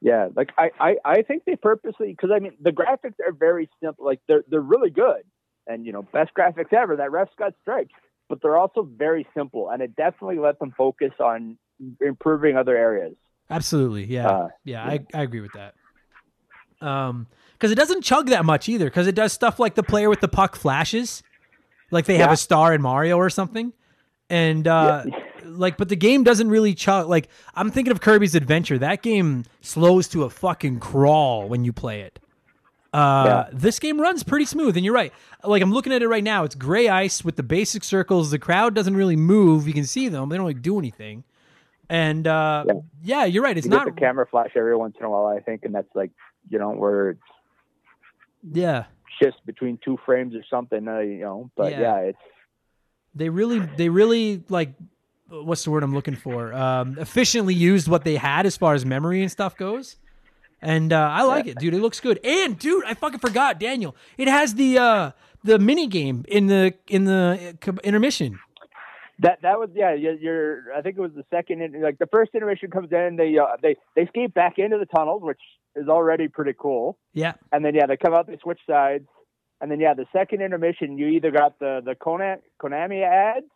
[0.00, 3.68] Yeah, like I, I, I think they purposely because I mean the graphics are very
[3.82, 4.06] simple.
[4.06, 5.22] Like they're they're really good,
[5.66, 6.96] and you know best graphics ever.
[6.96, 7.92] That ref's got stripes,
[8.26, 11.58] but they're also very simple, and it definitely let them focus on
[12.00, 13.14] improving other areas.
[13.50, 15.74] Absolutely, yeah, Uh, yeah, I, I agree with that.
[16.80, 17.26] Um,
[17.60, 18.86] because it doesn't chug that much either.
[18.86, 21.22] Because it does stuff like the player with the puck flashes,
[21.90, 23.74] like they have a star in Mario or something,
[24.30, 25.04] and uh,
[25.44, 27.08] like, but the game doesn't really chug.
[27.08, 28.78] Like, I'm thinking of Kirby's Adventure.
[28.78, 32.18] That game slows to a fucking crawl when you play it.
[32.92, 35.12] Uh, this game runs pretty smooth, and you're right.
[35.44, 36.44] Like I'm looking at it right now.
[36.44, 38.30] It's gray ice with the basic circles.
[38.30, 39.68] The crowd doesn't really move.
[39.68, 40.28] You can see them.
[40.28, 41.24] They don't like do anything.
[41.88, 42.74] And uh, yeah.
[43.02, 43.24] yeah.
[43.26, 43.56] you're right.
[43.56, 45.26] It's you not the camera flash every once in a while.
[45.26, 46.10] I think, and that's like
[46.48, 47.20] you know where it's
[48.42, 48.84] yeah
[49.20, 50.88] just between two frames or something.
[50.88, 51.80] Uh, you know, but yeah.
[51.80, 52.18] yeah, it's
[53.14, 54.72] they really they really like
[55.28, 56.52] what's the word I'm looking for?
[56.52, 59.96] Um, efficiently used what they had as far as memory and stuff goes.
[60.62, 61.52] And uh, I like yeah.
[61.52, 61.74] it, dude.
[61.74, 62.20] It looks good.
[62.24, 63.96] And dude, I fucking forgot, Daniel.
[64.18, 65.10] It has the uh,
[65.42, 68.38] the mini game in the in the uh, intermission.
[69.20, 69.92] That that was yeah.
[69.94, 71.74] You're, I think it was the second.
[71.82, 75.22] Like the first intermission comes in, they uh, they they skate back into the tunnels,
[75.22, 75.40] which
[75.76, 76.98] is already pretty cool.
[77.12, 77.34] Yeah.
[77.52, 79.06] And then yeah, they come out, they switch sides,
[79.60, 83.46] and then yeah, the second intermission, you either got the the Konami, Konami ads,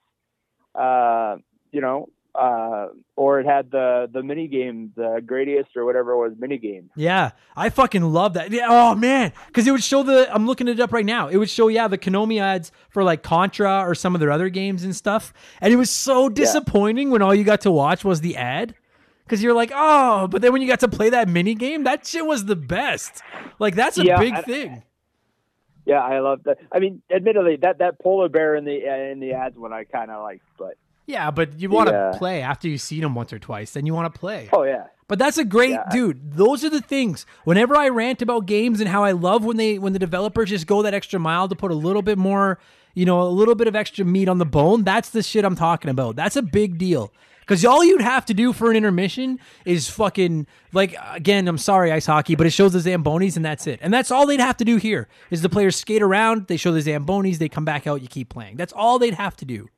[0.74, 1.36] uh,
[1.72, 6.18] you know, uh, or it had the the mini game, the greatest or whatever it
[6.18, 6.90] was mini game.
[6.96, 8.50] Yeah, I fucking love that.
[8.50, 10.32] Yeah, oh man, because it would show the.
[10.34, 11.28] I'm looking it up right now.
[11.28, 14.48] It would show yeah the Konami ads for like Contra or some of their other
[14.48, 17.12] games and stuff, and it was so disappointing yeah.
[17.12, 18.74] when all you got to watch was the ad.
[19.24, 22.06] Because you're like, oh, but then when you got to play that mini game, that
[22.06, 23.22] shit was the best.
[23.58, 24.82] Like that's a yeah, big I, thing.
[25.86, 26.58] Yeah, I love that.
[26.72, 30.10] I mean, admittedly, that that polar bear in the in the ads one I kind
[30.10, 30.74] of like, but
[31.06, 32.18] yeah, but you want to yeah.
[32.18, 33.72] play after you've seen them once or twice.
[33.72, 34.48] Then you want to play.
[34.52, 34.86] Oh yeah.
[35.06, 35.84] But that's a great yeah.
[35.90, 36.32] dude.
[36.32, 37.26] Those are the things.
[37.44, 40.66] Whenever I rant about games and how I love when they when the developers just
[40.66, 42.58] go that extra mile to put a little bit more,
[42.94, 45.56] you know, a little bit of extra meat on the bone, that's the shit I'm
[45.56, 46.16] talking about.
[46.16, 47.12] That's a big deal.
[47.40, 51.46] Because all you'd have to do for an intermission is fucking like again.
[51.46, 53.80] I'm sorry, ice hockey, but it shows the zambonis and that's it.
[53.82, 56.72] And that's all they'd have to do here is the players skate around, they show
[56.72, 58.56] the zambonis, they come back out, you keep playing.
[58.56, 59.68] That's all they'd have to do.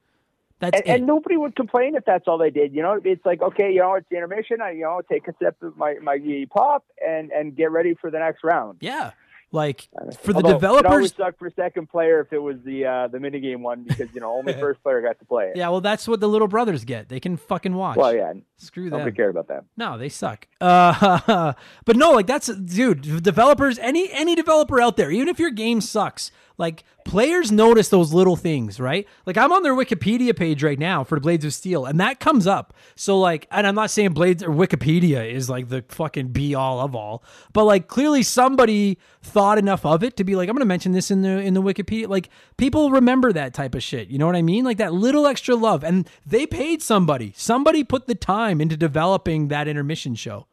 [0.59, 2.74] That's and, and, nobody would complain if that's all they did.
[2.74, 4.62] You know, it's like okay, you know, it's the intermission.
[4.62, 6.18] I you know take a sip of my my
[6.50, 8.78] pop and and get ready for the next round.
[8.80, 9.11] Yeah,
[9.52, 9.88] like
[10.22, 13.18] for the developers, it always sucked for second player if it was the uh, the
[13.18, 15.57] minigame one because you know only first player got to play it.
[15.57, 17.09] Yeah, well, that's what the little brothers get.
[17.09, 17.96] They can fucking watch.
[17.96, 18.98] Well, yeah, screw them.
[18.98, 19.64] Nobody care about that.
[19.76, 20.48] No, they suck.
[20.61, 21.52] Uh,
[21.84, 23.22] but no, like that's dude.
[23.22, 28.12] Developers, any any developer out there, even if your game sucks, like players notice those
[28.12, 29.07] little things, right?
[29.26, 32.46] Like I'm on their Wikipedia page right now for Blades of Steel, and that comes
[32.46, 32.74] up.
[32.94, 36.80] So like, and I'm not saying Blades or Wikipedia is like the fucking be all
[36.80, 40.64] of all, but like clearly somebody thought enough of it to be like, I'm gonna
[40.64, 42.09] mention this in the in the Wikipedia.
[42.09, 44.09] Like people remember that type of shit.
[44.09, 44.64] You know what I mean?
[44.64, 47.32] Like that little extra love, and they paid somebody.
[47.36, 50.46] Somebody put the time into developing that intermission show,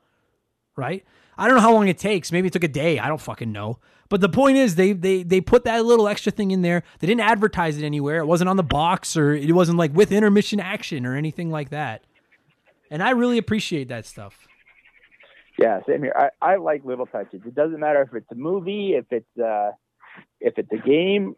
[0.76, 1.06] right?
[1.38, 2.32] I don't know how long it takes.
[2.32, 3.00] Maybe it took a day.
[3.00, 3.80] I don't fucking know.
[4.14, 6.84] But the point is, they they they put that little extra thing in there.
[7.00, 8.18] They didn't advertise it anywhere.
[8.18, 11.72] It wasn't on the box or it wasn't like with intermission action or anything like
[11.72, 12.04] that.
[12.92, 14.48] And I really appreciate that stuff.
[15.58, 16.14] Yeah, same here.
[16.16, 17.42] I, I like little touches.
[17.44, 19.72] It doesn't matter if it's a movie, if it's uh,
[20.40, 21.36] if it's a game.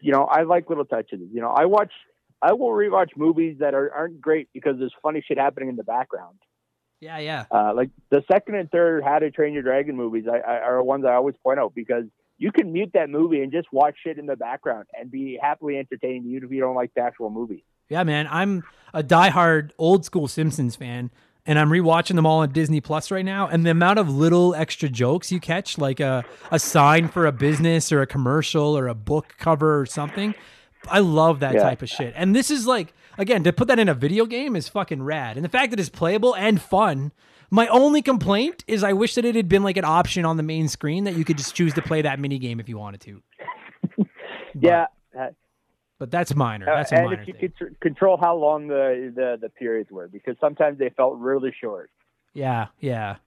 [0.00, 1.20] You know, I like little touches.
[1.30, 1.92] You know, I watch,
[2.40, 5.84] I will rewatch movies that are, aren't great because there's funny shit happening in the
[5.84, 6.38] background.
[7.02, 7.46] Yeah, yeah.
[7.50, 10.80] Uh, like the second and third How to Train Your Dragon movies I, I, are
[10.84, 12.04] ones I always point out because
[12.38, 15.78] you can mute that movie and just watch shit in the background and be happily
[15.78, 17.64] entertained, even if you don't like the actual movie.
[17.88, 18.28] Yeah, man.
[18.30, 18.62] I'm
[18.94, 21.10] a diehard old school Simpsons fan,
[21.44, 23.48] and I'm rewatching them all on Disney Plus right now.
[23.48, 27.32] And the amount of little extra jokes you catch, like a, a sign for a
[27.32, 30.36] business or a commercial or a book cover or something,
[30.88, 31.64] I love that yeah.
[31.64, 32.14] type of shit.
[32.16, 35.36] And this is like again, to put that in a video game is fucking rad.
[35.36, 37.12] And the fact that it's playable and fun.
[37.50, 40.42] My only complaint is I wish that it had been like an option on the
[40.42, 43.00] main screen that you could just choose to play that mini game if you wanted
[43.02, 43.22] to.
[44.58, 44.86] yeah.
[46.02, 46.68] But that's minor.
[46.68, 47.52] Uh, that's a and minor if you thing.
[47.56, 51.90] could control how long the, the the periods were, because sometimes they felt really short.
[52.34, 53.18] Yeah, yeah,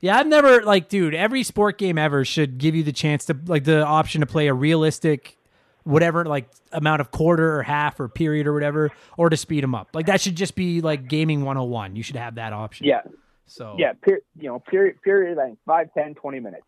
[0.00, 0.18] yeah.
[0.18, 1.14] I've never like, dude.
[1.14, 4.48] Every sport game ever should give you the chance to like the option to play
[4.48, 5.37] a realistic
[5.84, 9.74] whatever like amount of quarter or half or period or whatever or to speed them
[9.74, 9.88] up.
[9.94, 12.86] Like that should just be like gaming 101 you should have that option.
[12.86, 13.02] Yeah.
[13.46, 16.62] So yeah per, you know period period like 5 10 20 minutes.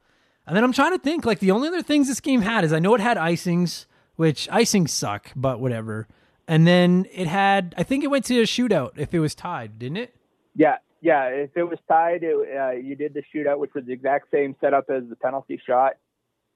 [0.46, 2.72] And then i'm trying to think like the only other things this game had is
[2.72, 3.86] i know it had icings
[4.16, 6.08] which icings suck but whatever.
[6.48, 9.78] And then it had i think it went to a shootout if it was tied
[9.78, 10.14] didn't it?
[10.54, 13.92] Yeah yeah if it was tied it, uh, you did the shootout which was the
[13.92, 15.94] exact same setup as the penalty shot.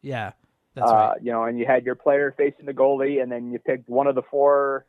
[0.00, 0.32] Yeah
[0.74, 1.16] that's uh, right.
[1.22, 4.06] You know, and you had your player facing the goalie, and then you picked one
[4.06, 4.86] of the four,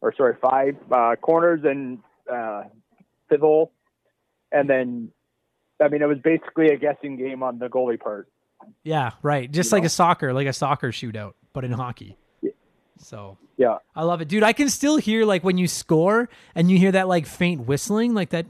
[0.00, 1.98] or sorry, five uh, corners and
[2.32, 2.64] uh,
[4.52, 5.10] and then,
[5.82, 8.28] I mean, it was basically a guessing game on the goalie part.
[8.84, 9.50] Yeah, right.
[9.50, 9.88] Just you like know?
[9.88, 12.16] a soccer, like a soccer shootout, but in hockey.
[12.98, 14.42] So yeah, I love it, dude.
[14.42, 18.14] I can still hear like when you score and you hear that like faint whistling,
[18.14, 18.46] like that.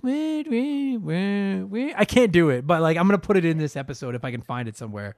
[1.96, 4.30] I can't do it, but like I'm gonna put it in this episode if I
[4.30, 5.16] can find it somewhere.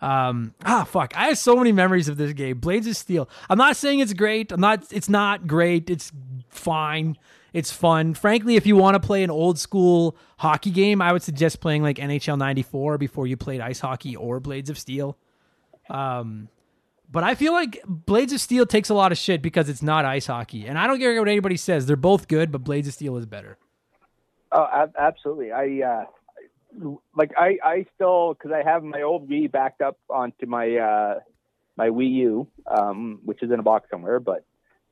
[0.00, 1.16] Um, ah, fuck.
[1.16, 2.58] I have so many memories of this game.
[2.58, 3.28] Blades of Steel.
[3.48, 4.52] I'm not saying it's great.
[4.52, 5.88] I'm not, it's not great.
[5.88, 6.12] It's
[6.48, 7.16] fine.
[7.52, 8.12] It's fun.
[8.14, 11.82] Frankly, if you want to play an old school hockey game, I would suggest playing
[11.82, 15.16] like NHL 94 before you played ice hockey or Blades of Steel.
[15.88, 16.48] Um,
[17.10, 20.04] but I feel like Blades of Steel takes a lot of shit because it's not
[20.04, 20.66] ice hockey.
[20.66, 21.86] And I don't care what anybody says.
[21.86, 23.56] They're both good, but Blades of Steel is better.
[24.52, 24.66] Oh,
[24.98, 25.52] absolutely.
[25.52, 26.04] I uh,
[27.14, 31.20] like I I still because I have my old Wii backed up onto my uh,
[31.76, 34.20] my Wii U, um, which is in a box somewhere.
[34.20, 34.44] But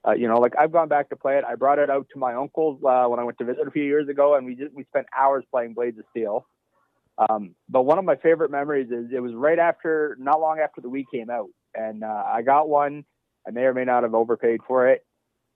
[0.06, 1.44] uh, you know, like I've gone back to play it.
[1.44, 3.84] I brought it out to my uncle's uh, when I went to visit a few
[3.84, 6.46] years ago, and we just we spent hours playing Blades of Steel.
[7.16, 10.80] Um, but one of my favorite memories is it was right after, not long after
[10.80, 13.04] the Wii came out, and uh, I got one.
[13.46, 15.04] I may or may not have overpaid for it,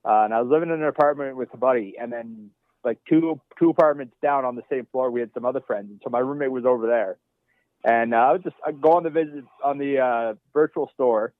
[0.05, 2.51] uh, and I was living in an apartment with a buddy, and then
[2.83, 5.99] like two two apartments down on the same floor, we had some other friends, and
[6.03, 7.17] so my roommate was over there,
[7.83, 11.33] and uh, I was just I go on the visit on the uh, virtual store,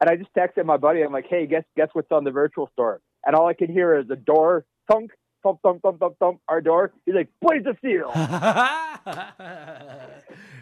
[0.00, 1.02] and I just texted my buddy.
[1.02, 3.98] I'm like, "Hey, guess guess what's on the virtual store?" And all I can hear
[3.98, 5.12] is a door thunk,
[5.42, 6.40] thump, thump, thump, thump, thump.
[6.48, 6.92] Our door.
[7.06, 8.10] He's like, "Blades of Steel."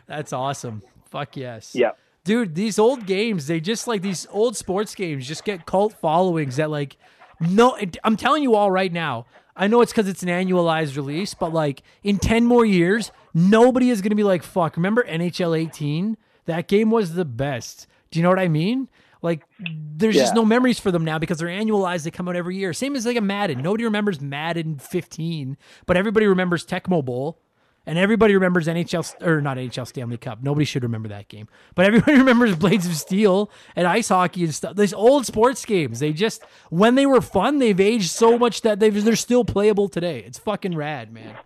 [0.06, 0.82] That's awesome.
[1.10, 1.72] Fuck yes.
[1.74, 1.90] yeah.
[2.24, 6.56] Dude, these old games, they just like these old sports games just get cult followings
[6.56, 6.96] that like
[7.40, 9.26] no I'm telling you all right now.
[9.56, 13.90] I know it's cuz it's an annualized release, but like in 10 more years, nobody
[13.90, 16.16] is going to be like, "Fuck, remember NHL 18?
[16.46, 18.88] That game was the best." Do you know what I mean?
[19.22, 22.02] Like there's just no memories for them now because they're annualized.
[22.04, 22.72] They come out every year.
[22.72, 23.62] Same as like a Madden.
[23.62, 27.38] Nobody remembers Madden 15, but everybody remembers Tecmo Bowl.
[27.84, 30.40] And everybody remembers NHL or not NHL Stanley Cup.
[30.42, 31.48] Nobody should remember that game.
[31.74, 34.76] But everybody remembers Blades of Steel and ice hockey and stuff.
[34.76, 38.78] These old sports games, they just when they were fun, they've aged so much that
[38.78, 40.20] they've, they're still playable today.
[40.20, 41.36] It's fucking rad, man.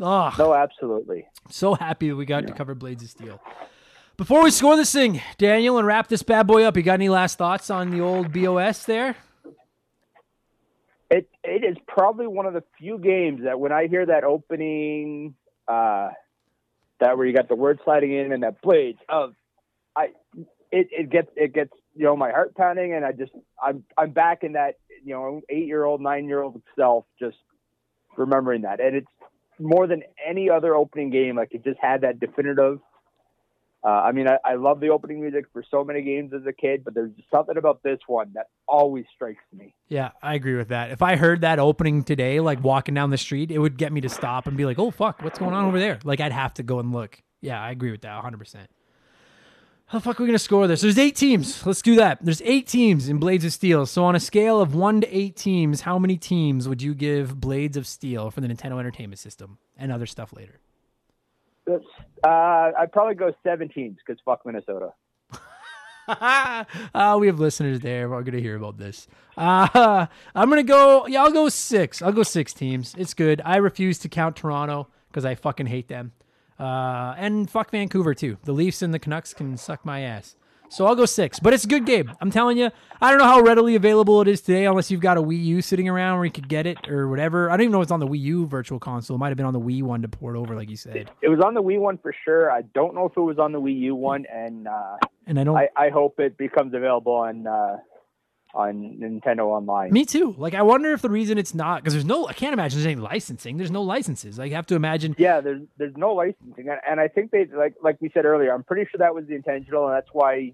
[0.00, 1.26] Oh, No, absolutely.
[1.50, 3.40] so happy that we got to cover Blades of Steel.
[4.16, 7.08] Before we score this thing, Daniel, and wrap this bad boy up, you got any
[7.08, 9.16] last thoughts on the old BOS there?
[11.10, 15.34] It it is probably one of the few games that when I hear that opening,
[15.68, 16.10] uh,
[17.00, 19.34] that where you got the word sliding in and that blades of,
[19.96, 20.08] I
[20.70, 24.10] it, it gets it gets you know my heart pounding and I just I'm I'm
[24.10, 27.36] back in that you know eight year old nine year old self just
[28.16, 29.06] remembering that and it's
[29.58, 32.78] more than any other opening game like it just had that definitive.
[33.84, 36.54] Uh, I mean, I, I love the opening music for so many games as a
[36.54, 39.74] kid, but there's something about this one that always strikes me.
[39.88, 40.90] Yeah, I agree with that.
[40.90, 44.00] If I heard that opening today, like walking down the street, it would get me
[44.00, 46.54] to stop and be like, "Oh fuck, what's going on over there?" Like I'd have
[46.54, 47.20] to go and look.
[47.42, 48.38] Yeah, I agree with that 100.
[48.38, 48.70] percent
[49.86, 50.80] How the fuck are we gonna score this?
[50.80, 51.66] There's eight teams.
[51.66, 52.20] Let's do that.
[52.22, 53.84] There's eight teams in Blades of Steel.
[53.84, 57.38] So on a scale of one to eight teams, how many teams would you give
[57.38, 60.60] Blades of Steel for the Nintendo Entertainment System and other stuff later?
[61.68, 61.78] Uh,
[62.26, 64.92] I'd probably go 17s because fuck Minnesota.
[66.08, 68.08] uh, we have listeners there.
[68.08, 69.08] We're going to hear about this.
[69.36, 72.02] Uh, I'm going to go, yeah, I'll go six.
[72.02, 72.94] I'll go six teams.
[72.98, 73.40] It's good.
[73.44, 76.12] I refuse to count Toronto because I fucking hate them.
[76.58, 78.38] Uh, and fuck Vancouver, too.
[78.44, 80.36] The Leafs and the Canucks can suck my ass.
[80.68, 82.10] So I'll go six, but it's a good game.
[82.20, 85.16] I'm telling you, I don't know how readily available it is today, unless you've got
[85.16, 87.48] a Wii U sitting around where you could get it or whatever.
[87.50, 89.14] I don't even know if it's on the Wii U Virtual Console.
[89.14, 91.10] It might have been on the Wii one to port over, like you said.
[91.22, 92.50] It was on the Wii one for sure.
[92.50, 94.96] I don't know if it was on the Wii U one, and uh,
[95.26, 95.56] And I don't.
[95.56, 97.76] I, I hope it becomes available on uh,
[98.54, 99.92] on Nintendo Online.
[99.92, 100.34] Me too.
[100.38, 102.26] Like, I wonder if the reason it's not because there's no.
[102.28, 103.56] I can't imagine there's any licensing.
[103.56, 104.38] There's no licenses.
[104.38, 105.14] I have to imagine.
[105.18, 108.54] Yeah, there's there's no licensing, and, and I think they like like we said earlier.
[108.54, 110.52] I'm pretty sure that was the intentional, and that's why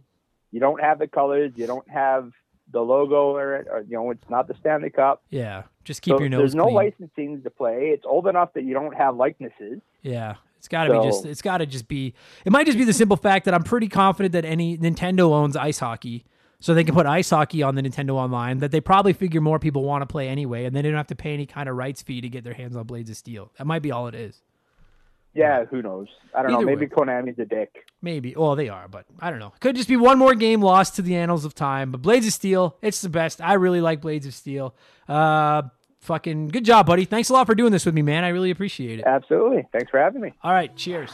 [0.50, 2.32] you don't have the colors, you don't have
[2.72, 5.22] the logo, or, or you know, it's not the Stanley Cup.
[5.28, 6.38] Yeah, just keep So your nose.
[6.38, 6.74] there's no clean.
[6.74, 7.90] licensing to play.
[7.92, 9.80] It's old enough that you don't have likenesses.
[10.02, 11.26] Yeah, it's got to be just.
[11.26, 12.14] It's got to just be.
[12.44, 15.56] It might just be the simple fact that I'm pretty confident that any Nintendo owns
[15.56, 16.24] ice hockey,
[16.60, 18.58] so they can put ice hockey on the Nintendo Online.
[18.58, 21.16] That they probably figure more people want to play anyway, and they don't have to
[21.16, 23.50] pay any kind of rights fee to get their hands on Blades of Steel.
[23.58, 24.40] That might be all it is.
[25.32, 26.08] Yeah, who knows?
[26.34, 26.66] I don't Either know.
[26.66, 26.92] Maybe way.
[26.92, 27.84] Konami's a dick.
[28.02, 28.34] Maybe.
[28.36, 29.52] Well, they are, but I don't know.
[29.60, 31.92] Could just be one more game lost to the annals of time.
[31.92, 33.40] But Blades of Steel, it's the best.
[33.40, 34.74] I really like Blades of Steel.
[35.08, 35.62] Uh,
[36.00, 37.04] fucking good job, buddy.
[37.04, 38.24] Thanks a lot for doing this with me, man.
[38.24, 39.04] I really appreciate it.
[39.06, 39.68] Absolutely.
[39.70, 40.32] Thanks for having me.
[40.42, 41.10] All right, cheers.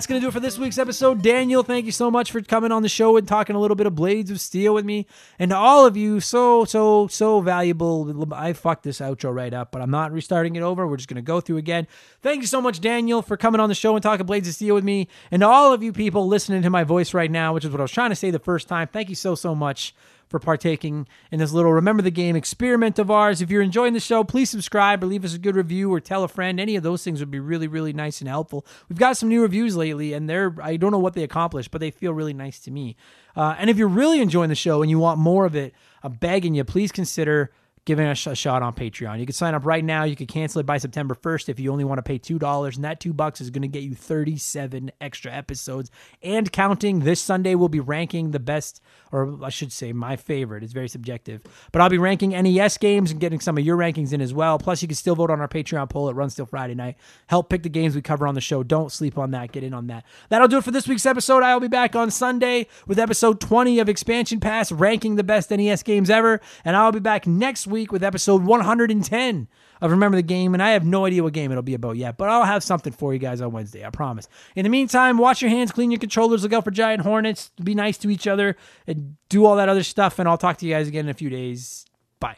[0.00, 1.20] That's going to do it for this week's episode.
[1.20, 3.86] Daniel, thank you so much for coming on the show and talking a little bit
[3.86, 5.06] of Blades of Steel with me.
[5.38, 8.26] And to all of you, so, so, so valuable.
[8.32, 10.86] I fucked this outro right up, but I'm not restarting it over.
[10.86, 11.86] We're just going to go through again.
[12.22, 14.74] Thank you so much, Daniel, for coming on the show and talking Blades of Steel
[14.74, 15.06] with me.
[15.30, 17.82] And to all of you people listening to my voice right now, which is what
[17.82, 19.94] I was trying to say the first time, thank you so, so much
[20.30, 23.42] for partaking in this little Remember the Game experiment of ours.
[23.42, 26.22] If you're enjoying the show, please subscribe or leave us a good review or tell
[26.22, 26.60] a friend.
[26.60, 28.64] Any of those things would be really, really nice and helpful.
[28.88, 31.80] We've got some new reviews lately, and they're, I don't know what they accomplished, but
[31.80, 32.96] they feel really nice to me.
[33.34, 35.74] Uh, and if you're really enjoying the show and you want more of it,
[36.04, 37.50] I'm begging you, please consider
[37.84, 39.18] giving us a shot on Patreon.
[39.18, 40.04] You can sign up right now.
[40.04, 42.76] You can cancel it by September 1st if you only want to pay $2.
[42.76, 45.90] And that 2 bucks is going to get you 37 extra episodes
[46.22, 47.00] and counting.
[47.00, 48.82] This Sunday we'll be ranking the best
[49.12, 50.62] or I should say my favorite.
[50.62, 51.42] It's very subjective.
[51.72, 54.58] But I'll be ranking NES games and getting some of your rankings in as well.
[54.58, 56.08] Plus you can still vote on our Patreon poll.
[56.08, 56.96] It runs till Friday night.
[57.26, 58.62] Help pick the games we cover on the show.
[58.62, 59.52] Don't sleep on that.
[59.52, 60.04] Get in on that.
[60.28, 61.42] That'll do it for this week's episode.
[61.42, 65.50] I will be back on Sunday with episode 20 of Expansion Pass ranking the best
[65.50, 69.48] NES games ever and I'll be back next week with episode 110
[69.80, 72.18] of Remember the Game, and I have no idea what game it'll be about yet,
[72.18, 74.28] but I'll have something for you guys on Wednesday, I promise.
[74.54, 77.74] In the meantime, wash your hands, clean your controllers, look out for giant hornets, be
[77.74, 78.56] nice to each other,
[78.86, 81.14] and do all that other stuff, and I'll talk to you guys again in a
[81.14, 81.84] few days.
[82.18, 82.36] Bye.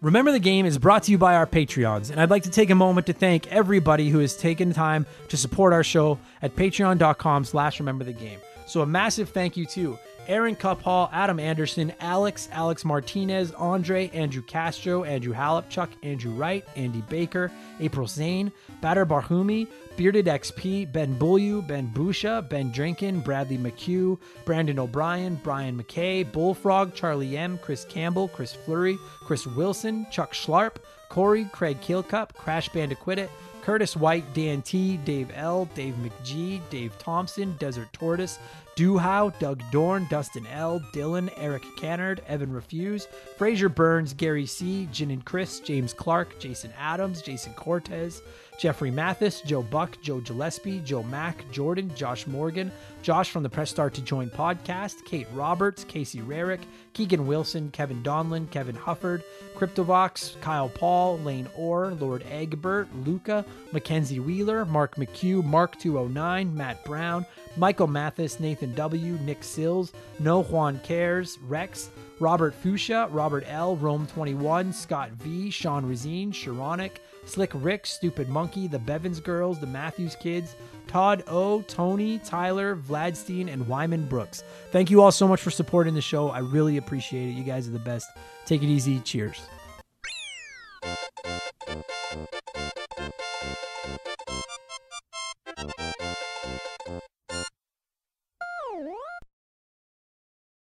[0.00, 2.70] Remember the Game is brought to you by our Patreons, and I'd like to take
[2.70, 7.44] a moment to thank everybody who has taken time to support our show at patreon.com
[7.44, 8.40] slash remember the game.
[8.66, 14.42] So a massive thank you to Aaron Cuphall, Adam Anderson, Alex, Alex Martinez, Andre, Andrew
[14.42, 17.50] Castro, Andrew Halipchuk, Andrew Wright, Andy Baker,
[17.80, 19.66] April Zane, Batter Barhumi,
[19.96, 26.94] Bearded XP, Ben Bullu, Ben Busha, Ben Drinkin, Bradley McHugh, Brandon O'Brien, Brian McKay, Bullfrog,
[26.94, 30.76] Charlie M, Chris Campbell, Chris Fleury, Chris Wilson, Chuck Schlarp,
[31.08, 33.28] Corey, Craig Keelcup, Crash Bandicoot,
[33.62, 38.38] Curtis White, Dan T, Dave L, Dave McGee, Dave Thompson, Desert Tortoise,
[38.80, 45.10] Duhow, Doug Dorn, Dustin L, Dylan, Eric Cannard, Evan Refuse, Fraser Burns, Gary C, Jin
[45.10, 48.22] and Chris, James Clark, Jason Adams, Jason Cortez,
[48.60, 53.70] Jeffrey Mathis, Joe Buck, Joe Gillespie, Joe Mack, Jordan, Josh Morgan, Josh from the Press
[53.70, 56.60] Start to Join podcast, Kate Roberts, Casey Rarick,
[56.92, 59.22] Keegan Wilson, Kevin Donlin, Kevin Hufford,
[59.56, 67.24] Cryptovox, Kyle Paul, Lane Orr, Lord Egbert, Luca, Mackenzie Wheeler, Mark McHugh, Mark209, Matt Brown,
[67.56, 71.88] Michael Mathis, Nathan W., Nick Sills, No Juan Cares, Rex,
[72.18, 76.98] Robert Fuchsia, Robert L., Rome21, Scott V., Sean Razine, Sharonic,
[77.30, 80.56] Slick Rick, Stupid Monkey, the Bevins Girls, the Matthews Kids,
[80.88, 84.42] Todd O, Tony, Tyler, Vladstein, and Wyman Brooks.
[84.72, 86.30] Thank you all so much for supporting the show.
[86.30, 87.32] I really appreciate it.
[87.32, 88.10] You guys are the best.
[88.46, 88.98] Take it easy.
[89.00, 89.40] Cheers.